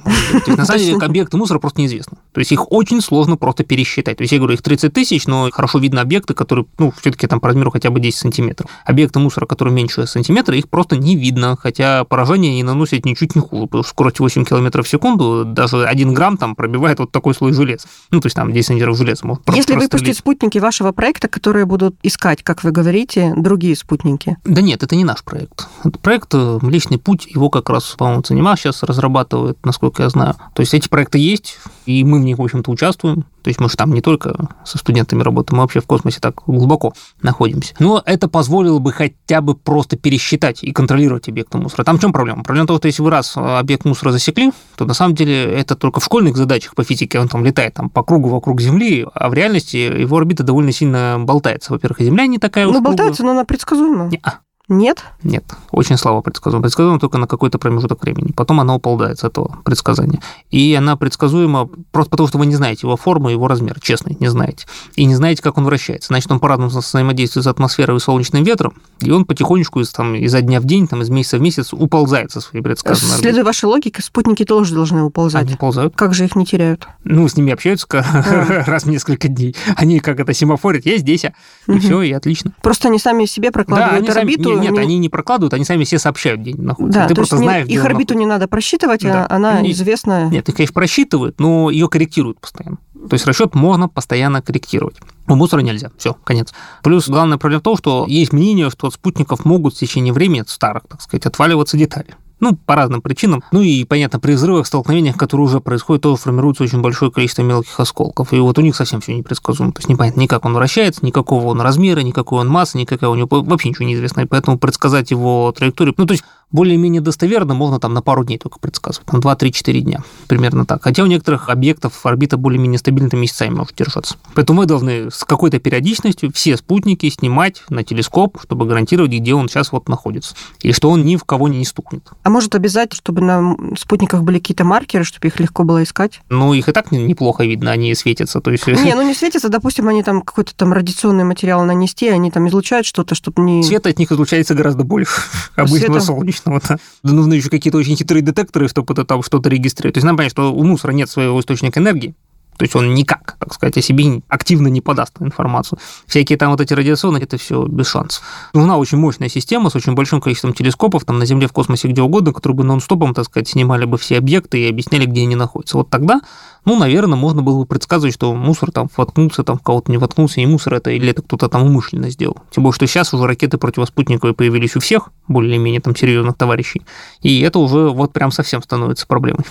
на 0.48 0.66
самом 0.66 0.80
деле 0.80 0.98
объекты 0.98 1.38
мусора 1.38 1.60
просто 1.60 1.82
неизвестны. 1.82 2.18
То 2.32 2.40
есть 2.40 2.52
их 2.52 2.72
очень 2.72 3.02
сложно 3.02 3.38
просто 3.38 3.64
пересчитать. 3.64 4.18
То 4.18 4.24
есть 4.24 4.32
я 4.32 4.40
говорю, 4.40 4.54
их 4.54 4.62
30 4.62 4.94
тысяч, 4.94 5.28
но 5.28 5.50
хорошо 5.52 5.80
видно 5.80 6.02
объекты, 6.02 6.34
которые, 6.34 6.66
ну, 6.78 6.92
все-таки 7.00 7.28
там 7.28 7.40
по 7.40 7.50
размеру 7.50 7.72
хотя 7.72 7.90
бы 7.90 8.00
10 8.00 8.18
сантиметров. 8.18 8.70
Объекты 8.86 9.20
мусора, 9.20 9.46
которые 9.46 9.76
меньше 9.76 10.08
сантиметра, 10.08 10.56
их 10.56 10.70
просто 10.70 10.96
не 10.96 11.16
видно, 11.16 11.58
хотя 11.60 12.04
поражение 12.06 12.52
они 12.52 12.64
наносят 12.64 13.06
ничуть 13.06 13.36
не 13.36 13.42
хуже, 13.42 13.68
потому 13.68 13.84
что 13.84 13.92
скорость 13.92 14.20
8 14.20 14.46
км 14.46 14.82
в 14.82 14.88
секунду, 14.88 15.44
даже 15.46 15.86
1 15.86 16.14
грамм 16.14 16.38
там 16.38 16.56
пробивает 16.56 17.00
вот 17.00 17.12
такой 17.12 17.34
слой 17.34 17.54
железа. 17.54 17.88
Ну, 18.12 18.22
то 18.22 18.28
есть 18.28 18.36
там 18.36 18.52
10 18.52 18.66
сантиметров 18.66 18.98
железа. 18.98 19.28
Может 19.28 19.44
Если 19.54 19.76
выпустить 19.76 20.18
спутники 20.18 20.58
вашего 20.58 20.92
проекта, 20.92 21.28
которые 21.28 21.66
будут 21.66 21.96
искать, 22.04 22.44
как 22.44 22.64
вы 22.64 22.72
говорите, 22.72 23.34
другие 23.36 23.76
спутники? 23.76 24.38
Да 24.46 24.62
нет, 24.62 24.84
это 24.84 24.96
не 24.96 25.04
наш 25.04 25.24
проект. 25.24 25.68
Это 25.84 25.98
проект 26.00 26.34
э, 26.34 26.60
«Млечный 26.62 26.98
путь», 26.98 27.11
его 27.28 27.50
как 27.50 27.70
раз, 27.70 27.96
по-моему, 27.98 28.22
Ценема 28.22 28.56
сейчас 28.56 28.84
разрабатывает, 28.84 29.58
насколько 29.66 30.04
я 30.04 30.10
знаю. 30.10 30.36
То 30.54 30.62
есть 30.62 30.74
эти 30.74 30.88
проекты 30.88 31.18
есть, 31.18 31.60
и 31.86 32.04
мы 32.04 32.20
в 32.20 32.24
них, 32.24 32.38
в 32.38 32.42
общем-то, 32.42 32.72
участвуем. 32.72 33.26
То 33.42 33.50
есть 33.50 33.60
мы 33.60 33.70
же 33.70 33.76
там 33.76 33.92
не 33.94 34.02
только 34.02 34.50
со 34.64 34.78
студентами 34.78 35.24
работаем, 35.24 35.58
мы 35.58 35.64
вообще 35.64 35.82
в 35.82 35.88
космосе 35.88 36.20
так 36.20 36.44
глубоко 36.46 36.94
находимся. 37.22 37.74
Но 37.80 38.02
это 38.06 38.28
позволило 38.28 38.80
бы 38.80 38.92
хотя 38.92 39.42
бы 39.42 39.56
просто 39.56 39.98
пересчитать 39.98 40.64
и 40.64 40.72
контролировать 40.72 41.28
объекты 41.28 41.58
мусора. 41.58 41.84
Там 41.84 41.98
в 41.98 42.02
чем 42.02 42.14
проблема? 42.14 42.44
Проблема 42.44 42.66
в 42.66 42.68
том, 42.68 42.78
что 42.78 42.88
если 42.88 43.02
вы 43.02 43.10
раз 43.10 43.34
объект 43.36 43.86
мусора 43.86 44.12
засекли, 44.12 44.52
то 44.76 44.86
на 44.86 44.94
самом 44.94 45.16
деле 45.16 45.44
это 45.44 45.76
только 45.76 46.00
в 46.00 46.06
школьных 46.06 46.38
задачах 46.38 46.76
по 46.76 46.84
физике, 46.84 47.20
он 47.20 47.28
там 47.28 47.44
летает 47.44 47.74
там, 47.74 47.90
по 47.90 48.04
кругу 48.04 48.30
вокруг 48.30 48.62
Земли, 48.62 49.08
а 49.14 49.30
в 49.30 49.34
реальности 49.34 49.78
его 49.78 50.18
орбита 50.18 50.44
довольно 50.44 50.72
сильно 50.72 51.18
болтается. 51.20 51.74
Во-первых, 51.74 52.02
Земля 52.02 52.28
не 52.28 52.38
такая 52.38 52.68
уж 52.68 52.74
Ну, 52.74 52.82
болтается, 52.82 53.24
но 53.24 53.32
она 53.32 53.44
предсказуема. 53.44 54.06
Не-а. 54.06 54.40
Нет? 54.72 55.04
Нет. 55.22 55.44
Очень 55.72 55.98
слабо 55.98 56.22
предсказуемо. 56.22 56.64
Предсказуемо 56.64 56.98
только 56.98 57.18
на 57.18 57.28
какой-то 57.28 57.60
промежуток 57.60 58.02
времени. 58.02 58.32
Потом 58.32 58.62
она 58.62 58.74
уползает 58.74 59.20
с 59.20 59.26
этого 59.26 59.58
предсказания. 59.66 60.22
И 60.50 60.74
она 60.74 60.96
предсказуема 60.96 61.70
просто 61.92 62.12
потому, 62.12 62.30
что 62.30 62.38
вы 62.38 62.46
не 62.46 62.56
знаете 62.56 62.88
его 62.88 62.96
форму, 62.96 63.28
его 63.28 63.50
размер, 63.50 63.82
честно, 63.82 64.14
не 64.18 64.30
знаете. 64.30 64.66
И 64.96 65.04
не 65.04 65.16
знаете, 65.16 65.44
как 65.44 65.58
он 65.58 65.66
вращается. 65.66 66.08
Значит, 66.08 66.32
он 66.32 66.40
по-разному 66.40 66.70
взаимодействует 66.70 67.44
с 67.44 67.48
атмосферой 67.48 67.98
и 67.98 68.00
солнечным 68.00 68.46
ветром, 68.46 68.74
и 69.02 69.12
он 69.12 69.26
потихонечку 69.26 69.82
из, 69.82 69.92
там, 69.92 70.16
изо 70.16 70.42
дня 70.42 70.62
в 70.62 70.64
день, 70.64 70.88
там, 70.88 71.02
из 71.02 71.10
месяца 71.10 71.38
в 71.38 71.42
месяц 71.42 71.74
уползает 71.74 72.32
со 72.32 72.40
своей 72.40 72.64
предсказанной 72.64 73.18
Следуя 73.18 73.44
вашей 73.44 73.66
логике, 73.66 74.02
спутники 74.02 74.46
тоже 74.46 74.74
должны 74.74 75.04
уползать. 75.04 75.44
Они 75.44 75.56
уползают. 75.56 75.96
Как 75.98 76.14
же 76.14 76.24
их 76.24 76.38
не 76.38 76.46
теряют? 76.46 76.88
Ну, 77.04 77.28
с 77.28 77.36
ними 77.36 77.52
общаются 77.52 77.88
раз 78.68 78.84
в 78.84 78.90
несколько 78.90 79.28
дней. 79.28 79.54
Они 79.76 80.00
как 80.00 80.22
это 80.22 80.34
семафорят, 80.34 80.86
я 80.86 80.98
здесь, 80.98 81.26
а. 81.26 81.34
и 81.68 81.78
все, 81.80 82.02
и 82.04 82.14
отлично. 82.14 82.54
Просто 82.62 82.88
они 82.88 83.00
сами 83.00 83.26
себе 83.26 83.52
прокладывают 83.52 84.10
орбиту, 84.10 84.61
нет, 84.62 84.78
они 84.78 84.98
не 84.98 85.10
прокладывают, 85.10 85.54
они 85.54 85.66
сами 85.66 85.84
все 85.84 86.00
сообщают, 86.00 86.42
где 86.42 86.52
они 86.52 86.62
находятся. 86.62 87.02
Да, 87.02 87.08
ты 87.08 87.16
просто 87.16 87.38
знаешь, 87.38 87.68
их 87.68 87.84
орбиту 87.84 88.14
не 88.14 88.26
надо 88.26 88.48
просчитывать, 88.48 89.02
да. 89.02 89.26
она 89.30 89.62
и, 89.62 89.72
известная. 89.72 90.30
Нет, 90.30 90.48
их, 90.50 90.56
конечно, 90.56 90.74
просчитывают, 90.74 91.40
но 91.40 91.70
ее 91.70 91.88
корректируют 91.88 92.40
постоянно. 92.40 92.78
То 93.10 93.14
есть 93.14 93.26
расчет 93.26 93.56
можно 93.56 93.90
постоянно 93.90 94.42
корректировать. 94.42 94.98
У 95.28 95.36
мусора 95.36 95.62
нельзя. 95.62 95.92
Все, 95.98 96.14
конец. 96.24 96.54
Плюс 96.84 97.10
главная 97.10 97.38
проблема 97.38 97.62
в 97.62 97.64
том, 97.64 97.78
что 97.78 98.06
есть 98.08 98.32
мнение, 98.32 98.70
что 98.70 98.88
от 98.88 98.94
спутников 98.94 99.46
могут 99.46 99.76
в 99.76 99.78
течение 99.78 100.14
времени, 100.14 100.42
от 100.42 100.50
старых, 100.50 100.84
так 100.88 101.02
сказать, 101.02 101.26
отваливаться 101.26 101.78
детали. 101.78 102.16
Ну, 102.42 102.56
по 102.56 102.76
разным 102.76 103.04
причинам. 103.04 103.44
Ну 103.52 103.62
и, 103.62 103.86
понятно, 103.86 104.20
при 104.20 104.34
взрывах, 104.34 104.66
столкновениях, 104.66 105.16
которые 105.16 105.46
уже 105.46 105.62
происходят, 105.62 106.02
тоже 106.02 106.18
формируется 106.18 106.64
очень 106.64 106.82
большое 106.82 107.12
количество 107.12 107.44
мелких 107.44 107.80
осколков. 107.80 108.34
И 108.34 108.40
вот 108.40 108.58
у 108.58 108.62
них 108.62 108.76
совсем 108.76 109.00
все 109.00 109.16
непредсказуемо. 109.16 109.72
То 109.72 109.80
есть 109.80 109.90
непонятно 109.90 110.22
ни 110.22 110.28
как 110.28 110.44
он 110.46 110.56
вращается, 110.56 111.06
никакого 111.06 111.46
он 111.46 111.62
размера, 111.62 112.00
никакой 112.00 112.42
он 112.42 112.48
массы, 112.48 112.80
никакая 112.80 113.12
у 113.12 113.16
него 113.16 113.28
вообще 113.30 113.70
ничего 113.70 113.86
не 113.86 113.94
известно. 113.94 114.22
И 114.22 114.26
поэтому 114.26 114.58
предсказать 114.58 115.12
его 115.12 115.54
траекторию... 115.56 115.94
Ну, 115.98 116.08
то 116.08 116.14
есть 116.14 116.24
более-менее 116.52 117.02
достоверно 117.02 117.54
можно 117.54 117.80
там 117.80 117.94
на 117.94 118.02
пару 118.02 118.24
дней 118.24 118.38
только 118.38 118.60
предсказывать, 118.60 119.08
там 119.08 119.20
2-3-4 119.20 119.80
дня, 119.80 120.04
примерно 120.28 120.66
так. 120.66 120.84
Хотя 120.84 121.04
у 121.04 121.06
некоторых 121.06 121.50
объектов 121.50 122.06
орбита 122.06 122.38
более-менее 122.38 122.80
стабильно 122.80 123.10
там 123.10 123.22
месяцами 123.22 123.50
может 123.54 123.76
держаться. 123.76 124.16
Поэтому 124.36 124.62
мы 124.62 124.66
должны 124.66 125.10
с 125.12 125.24
какой-то 125.24 125.60
периодичностью 125.60 126.32
все 126.34 126.58
спутники 126.58 127.10
снимать 127.10 127.64
на 127.70 127.84
телескоп, 127.84 128.40
чтобы 128.42 128.66
гарантировать, 128.66 129.12
где 129.12 129.34
он 129.34 129.50
сейчас 129.50 129.72
вот 129.72 129.88
находится, 129.90 130.36
и 130.62 130.72
что 130.72 130.90
он 130.90 131.06
ни 131.06 131.16
в 131.16 131.24
кого 131.24 131.48
не 131.48 131.66
стукнет. 131.66 132.10
А 132.24 132.30
может 132.30 132.56
обязательно, 132.56 132.98
чтобы 132.98 133.22
на 133.22 133.56
спутниках 133.78 134.24
были 134.24 134.40
какие-то 134.40 134.64
маркеры, 134.64 135.04
чтобы 135.04 135.28
их 135.28 135.40
легко 135.40 135.64
было 135.64 135.84
искать? 135.84 136.22
Ну, 136.30 136.54
их 136.54 136.68
и 136.68 136.72
так 136.72 136.92
неплохо 136.92 137.44
видно, 137.44 137.72
они 137.72 137.94
светятся. 137.96 138.42
То 138.42 138.52
есть... 138.52 138.68
Не, 138.68 138.94
ну 138.96 139.02
не 139.02 139.14
светятся, 139.14 139.50
допустим, 139.50 139.88
они 139.88 140.04
там 140.04 140.22
какой-то 140.22 140.56
там 140.56 140.74
радиационный 140.74 141.24
материал 141.24 141.64
нанести, 141.64 142.08
они 142.10 142.32
там 142.32 142.48
излучают 142.48 142.86
что-то, 142.86 143.16
чтобы 143.16 143.42
не... 143.42 143.64
Свет 143.64 143.88
от 143.88 143.98
них 143.98 144.12
излучается 144.12 144.54
гораздо 144.54 144.84
больше 144.84 145.22
обычного 145.56 146.00
солнечного 146.00 146.41
обычного-то. 146.46 146.80
Да 147.04 147.14
нужны 147.14 147.36
еще 147.36 147.50
какие-то 147.50 147.78
очень 147.78 147.96
хитрые 147.96 148.22
детекторы, 148.22 148.68
чтобы 148.68 148.94
это 148.94 149.06
там 149.06 149.24
что-то 149.24 149.50
регистрировать. 149.50 149.96
То 149.96 149.98
есть 150.00 150.06
нам 150.06 150.18
понятно, 150.18 150.44
что 150.44 150.54
у 150.54 150.64
мусора 150.64 150.92
нет 150.92 151.10
своего 151.10 151.40
источника 151.40 151.80
энергии, 151.80 152.16
то 152.62 152.64
есть 152.64 152.76
он 152.76 152.94
никак, 152.94 153.38
так 153.40 153.56
сказать, 153.56 153.76
о 153.78 153.82
себе 153.82 154.22
активно 154.28 154.68
не 154.68 154.82
подаст 154.82 155.20
информацию. 155.20 155.80
Всякие 156.06 156.38
там 156.38 156.52
вот 156.52 156.62
эти 156.62 156.76
радиационные, 156.76 157.24
это 157.24 157.40
все 157.40 157.66
без 157.66 157.88
шансов. 157.88 158.24
Нужна 158.54 158.78
очень 158.78 159.00
мощная 159.00 159.30
система 159.30 159.72
с 159.72 159.76
очень 159.76 159.96
большим 159.96 160.22
количеством 160.22 160.54
телескопов 160.54 161.04
там 161.04 161.18
на 161.18 161.26
Земле, 161.26 161.48
в 161.48 161.54
космосе, 161.54 161.88
где 161.88 162.04
угодно, 162.04 162.34
которые 162.34 162.58
бы 162.58 162.64
нон-стопом, 162.64 163.16
так 163.16 163.26
сказать, 163.26 163.48
снимали 163.48 163.86
бы 163.86 163.98
все 163.98 164.20
объекты 164.20 164.60
и 164.60 164.70
объясняли, 164.70 165.06
где 165.06 165.24
они 165.24 165.36
находятся. 165.36 165.78
Вот 165.78 165.90
тогда 165.90 166.22
ну, 166.64 166.78
наверное, 166.78 167.18
можно 167.18 167.42
было 167.42 167.62
бы 167.62 167.66
предсказывать, 167.66 168.14
что 168.14 168.36
мусор 168.36 168.72
там 168.72 168.88
воткнулся, 168.96 169.44
там 169.44 169.58
в 169.58 169.64
кого-то 169.64 169.92
не 169.92 169.98
воткнулся, 169.98 170.42
и 170.42 170.46
мусор 170.46 170.76
это, 170.76 170.92
или 170.92 171.10
это 171.10 171.24
кто-то 171.24 171.50
там 171.50 171.64
умышленно 171.64 172.12
сделал. 172.12 172.38
Тем 172.52 172.64
более, 172.64 172.76
что 172.76 172.86
сейчас 172.86 173.12
уже 173.16 173.26
ракеты 173.26 173.58
противоспутниковые 173.58 174.36
появились 174.36 174.76
у 174.76 174.80
всех, 174.80 175.10
более-менее 175.28 175.82
там 175.82 175.96
серьезных 175.96 176.38
товарищей, 176.38 176.84
и 177.24 177.42
это 177.42 177.58
уже 177.58 177.90
вот 177.90 178.14
прям 178.14 178.32
совсем 178.32 178.62
становится 178.62 179.08
проблемой. 179.08 179.46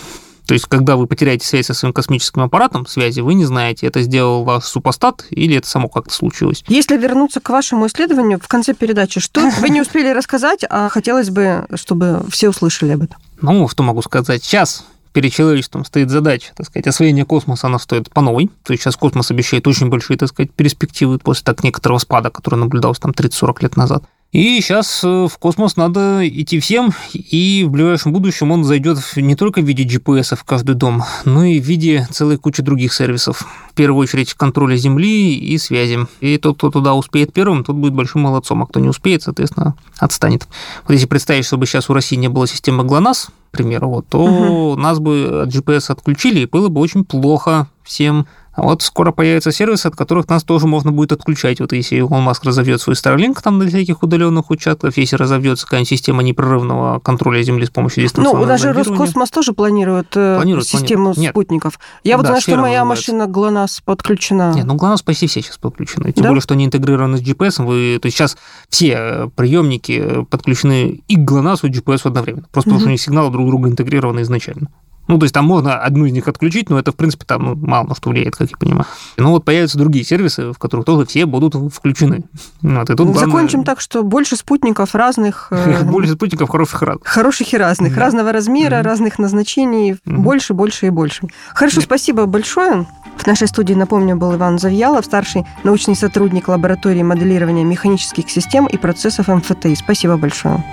То 0.51 0.55
есть, 0.55 0.67
когда 0.67 0.97
вы 0.97 1.07
потеряете 1.07 1.47
связь 1.47 1.67
со 1.67 1.75
своим 1.75 1.93
космическим 1.93 2.43
аппаратом, 2.43 2.85
связи, 2.85 3.21
вы 3.21 3.35
не 3.35 3.45
знаете, 3.45 3.87
это 3.87 4.03
сделал 4.03 4.43
ваш 4.43 4.65
супостат 4.65 5.25
или 5.31 5.57
это 5.57 5.69
само 5.69 5.87
как-то 5.89 6.13
случилось. 6.13 6.65
Если 6.67 6.97
вернуться 6.97 7.39
к 7.39 7.51
вашему 7.51 7.87
исследованию 7.87 8.41
в 8.41 8.49
конце 8.49 8.75
передачи, 8.75 9.21
что 9.21 9.49
вы 9.61 9.69
не 9.69 9.81
успели 9.81 10.09
рассказать, 10.09 10.65
а 10.69 10.89
хотелось 10.89 11.31
бы, 11.31 11.69
чтобы 11.77 12.25
все 12.33 12.49
услышали 12.49 12.91
об 12.91 13.03
этом? 13.03 13.17
Ну, 13.41 13.69
что 13.69 13.85
могу 13.85 14.03
сказать? 14.03 14.43
Сейчас 14.43 14.85
перед 15.13 15.33
человечеством 15.33 15.85
стоит 15.85 16.11
задача, 16.11 16.51
так 16.57 16.67
сказать, 16.67 16.89
освоение 16.89 17.25
космоса, 17.25 17.69
она 17.69 17.79
стоит 17.79 18.11
по 18.11 18.21
новой. 18.21 18.51
То 18.65 18.73
есть 18.73 18.83
сейчас 18.83 18.97
космос 18.97 19.31
обещает 19.31 19.69
очень 19.69 19.89
большие, 19.89 20.17
так 20.19 20.31
сказать, 20.31 20.51
перспективы 20.51 21.19
после 21.19 21.45
так 21.45 21.63
некоторого 21.63 21.99
спада, 21.99 22.31
который 22.31 22.57
наблюдался 22.57 23.03
там 23.03 23.13
30-40 23.13 23.63
лет 23.63 23.77
назад. 23.77 24.03
И 24.33 24.61
сейчас 24.61 25.03
э, 25.03 25.27
в 25.29 25.39
космос 25.39 25.75
надо 25.77 26.27
идти 26.29 26.61
всем, 26.61 26.93
и 27.13 27.65
в 27.67 27.71
ближайшем 27.71 28.13
будущем 28.13 28.53
он 28.53 28.63
зайдет 28.63 28.99
не 29.17 29.35
только 29.35 29.61
в 29.61 29.65
виде 29.65 29.83
GPS 29.83 30.37
в 30.37 30.45
каждый 30.45 30.77
дом, 30.77 31.03
но 31.25 31.45
и 31.45 31.59
в 31.59 31.65
виде 31.65 32.07
целой 32.13 32.37
кучи 32.37 32.63
других 32.63 32.95
сервисов. 32.95 33.45
В 33.73 33.75
первую 33.75 34.03
очередь 34.03 34.35
контроля 34.35 34.77
Земли 34.77 35.35
и 35.35 35.59
связи. 35.59 36.07
И 36.21 36.39
тот, 36.39 36.59
кто 36.59 36.71
туда 36.71 36.95
успеет 36.95 37.33
первым, 37.33 37.65
тот 37.65 37.75
будет 37.75 37.93
большим 37.93 38.21
молодцом, 38.21 38.63
а 38.63 38.67
кто 38.67 38.79
не 38.79 38.89
успеет, 38.89 39.25
соответственно, 39.25 39.75
отстанет. 39.99 40.47
Вот 40.87 40.93
если 40.93 41.07
представить, 41.07 41.45
чтобы 41.45 41.67
сейчас 41.67 41.91
у 41.91 41.93
России 41.93 42.15
не 42.15 42.29
было 42.29 42.47
системы 42.47 42.85
ГЛОНАСС, 42.85 43.31
к 43.51 43.57
примеру, 43.57 43.89
вот, 43.89 44.07
то 44.07 44.23
угу. 44.23 44.81
нас 44.81 45.01
бы 45.01 45.43
от 45.43 45.49
GPS 45.49 45.91
отключили, 45.91 46.41
и 46.41 46.47
было 46.47 46.69
бы 46.69 46.81
очень 46.81 47.05
плохо 47.05 47.67
всем 47.83 48.29
А 48.53 48.63
вот 48.63 48.83
скоро 48.83 49.13
появятся 49.13 49.53
сервисы, 49.53 49.87
от 49.87 49.95
которых 49.95 50.29
нас 50.29 50.43
тоже 50.43 50.67
можно 50.67 50.91
будет 50.91 51.13
отключать. 51.13 51.61
Вот 51.61 51.73
если 51.73 51.97
Илон 51.97 52.23
Маск 52.23 52.45
разовьет 52.45 52.81
свой 52.81 52.97
Starlink 52.97 53.39
там 53.43 53.59
на 53.59 53.69
всяких 53.69 54.03
удаленных 54.03 54.51
участках, 54.51 54.97
если 54.97 55.17
разовьется 55.17 55.67
какая-нибудь 55.67 55.89
система 55.89 56.23
непрерывного 56.23 56.99
контроля 56.99 57.43
Земли 57.43 57.67
с 57.67 57.71
помощью 57.71 58.03
дистанционного 58.03 58.43
Ну, 58.43 58.49
даже 58.49 58.73
Роскосмос 58.73 59.31
тоже 59.31 59.53
планирует, 59.53 60.17
э, 60.17 60.37
планирует 60.37 60.67
систему 60.67 61.13
планирует. 61.13 61.31
спутников. 61.31 61.79
Я 62.03 62.17
вот 62.17 62.25
да, 62.25 62.29
знаю, 62.29 62.43
что 62.43 62.57
моя 62.57 62.85
называется. 62.85 63.15
машина 63.15 63.31
GLONASS 63.31 63.83
подключена. 63.85 64.53
Нет, 64.55 64.67
ну 64.67 64.75
GLONASS 64.75 65.05
почти 65.05 65.29
все 65.29 65.43
сейчас 65.43 65.59
подключены. 65.59 66.13
Тем 66.13 66.25
да? 66.25 66.31
более, 66.31 66.43
что 66.43 66.55
они 66.55 66.65
интегрированы 66.65 67.19
с 67.19 67.23
GPS. 67.23 67.65
Вы, 67.65 67.99
то 68.03 68.07
есть 68.07 68.17
сейчас 68.17 68.37
все 68.69 68.97
э, 68.99 69.29
приемники 69.37 70.25
подключены 70.29 71.03
и 71.07 71.17
к 71.17 71.21
GLONASS, 71.21 71.61
и 71.63 71.73
к 71.73 71.77
GPS 71.77 72.01
одновременно. 72.05 72.49
Просто 72.51 72.71
угу. 72.71 72.75
потому, 72.75 72.81
что 72.81 72.89
у 72.89 72.93
них 72.93 73.01
сигналы 73.01 73.31
друг 73.31 73.47
друга 73.47 73.69
интегрированы 73.69 74.23
изначально. 74.23 74.71
Ну, 75.11 75.19
то 75.19 75.25
есть 75.25 75.35
там 75.35 75.45
можно 75.45 75.75
одну 75.75 76.05
из 76.05 76.13
них 76.13 76.29
отключить, 76.29 76.71
но 76.71 76.79
это, 76.79 76.93
в 76.93 76.95
принципе, 76.95 77.25
там 77.27 77.43
ну, 77.43 77.57
мало 77.57 77.89
на 77.89 77.95
что 77.97 78.11
влияет, 78.11 78.37
как 78.37 78.49
я 78.49 78.57
понимаю. 78.57 78.87
Но 79.17 79.33
вот 79.33 79.45
появятся 79.45 79.77
другие 79.77 80.05
сервисы, 80.05 80.53
в 80.53 80.59
которых 80.59 80.87
тоже 80.87 81.05
все 81.05 81.27
будут 81.27 81.57
включены. 81.75 82.23
Вот, 82.63 82.89
и 82.89 82.95
тут 82.95 83.09
главное... 83.09 83.27
Закончим 83.27 83.65
так, 83.65 83.81
что 83.81 84.05
больше 84.05 84.37
спутников 84.37 84.95
разных... 84.95 85.49
Э, 85.61 85.83
больше 85.83 86.13
спутников 86.13 86.49
хороших 86.49 86.83
разных. 86.83 87.07
Хороших 87.07 87.53
и 87.53 87.57
разных. 87.57 87.97
Разного 87.97 88.33
размера, 88.33 88.83
разных 88.83 89.19
назначений. 89.19 89.97
Больше, 90.05 90.55
больше 90.55 90.87
и 90.87 90.91
больше. 90.91 91.27
Хорошо, 91.55 91.81
спасибо 91.81 92.27
большое. 92.27 92.87
В 93.17 93.27
нашей 93.27 93.49
студии, 93.49 93.75
напомню, 93.75 94.17
был 94.17 94.35
Иван 94.37 94.59
Завьялов, 94.59 95.05
старший 95.05 95.45
научный 95.65 95.97
сотрудник 95.97 96.49
лаборатории 96.49 97.03
моделирования 97.03 97.65
механических 97.65 98.31
систем 98.31 98.67
и 98.67 98.77
процессов 98.77 99.27
МФТИ. 99.27 99.75
Спасибо 99.75 100.17
большое. 100.17 100.65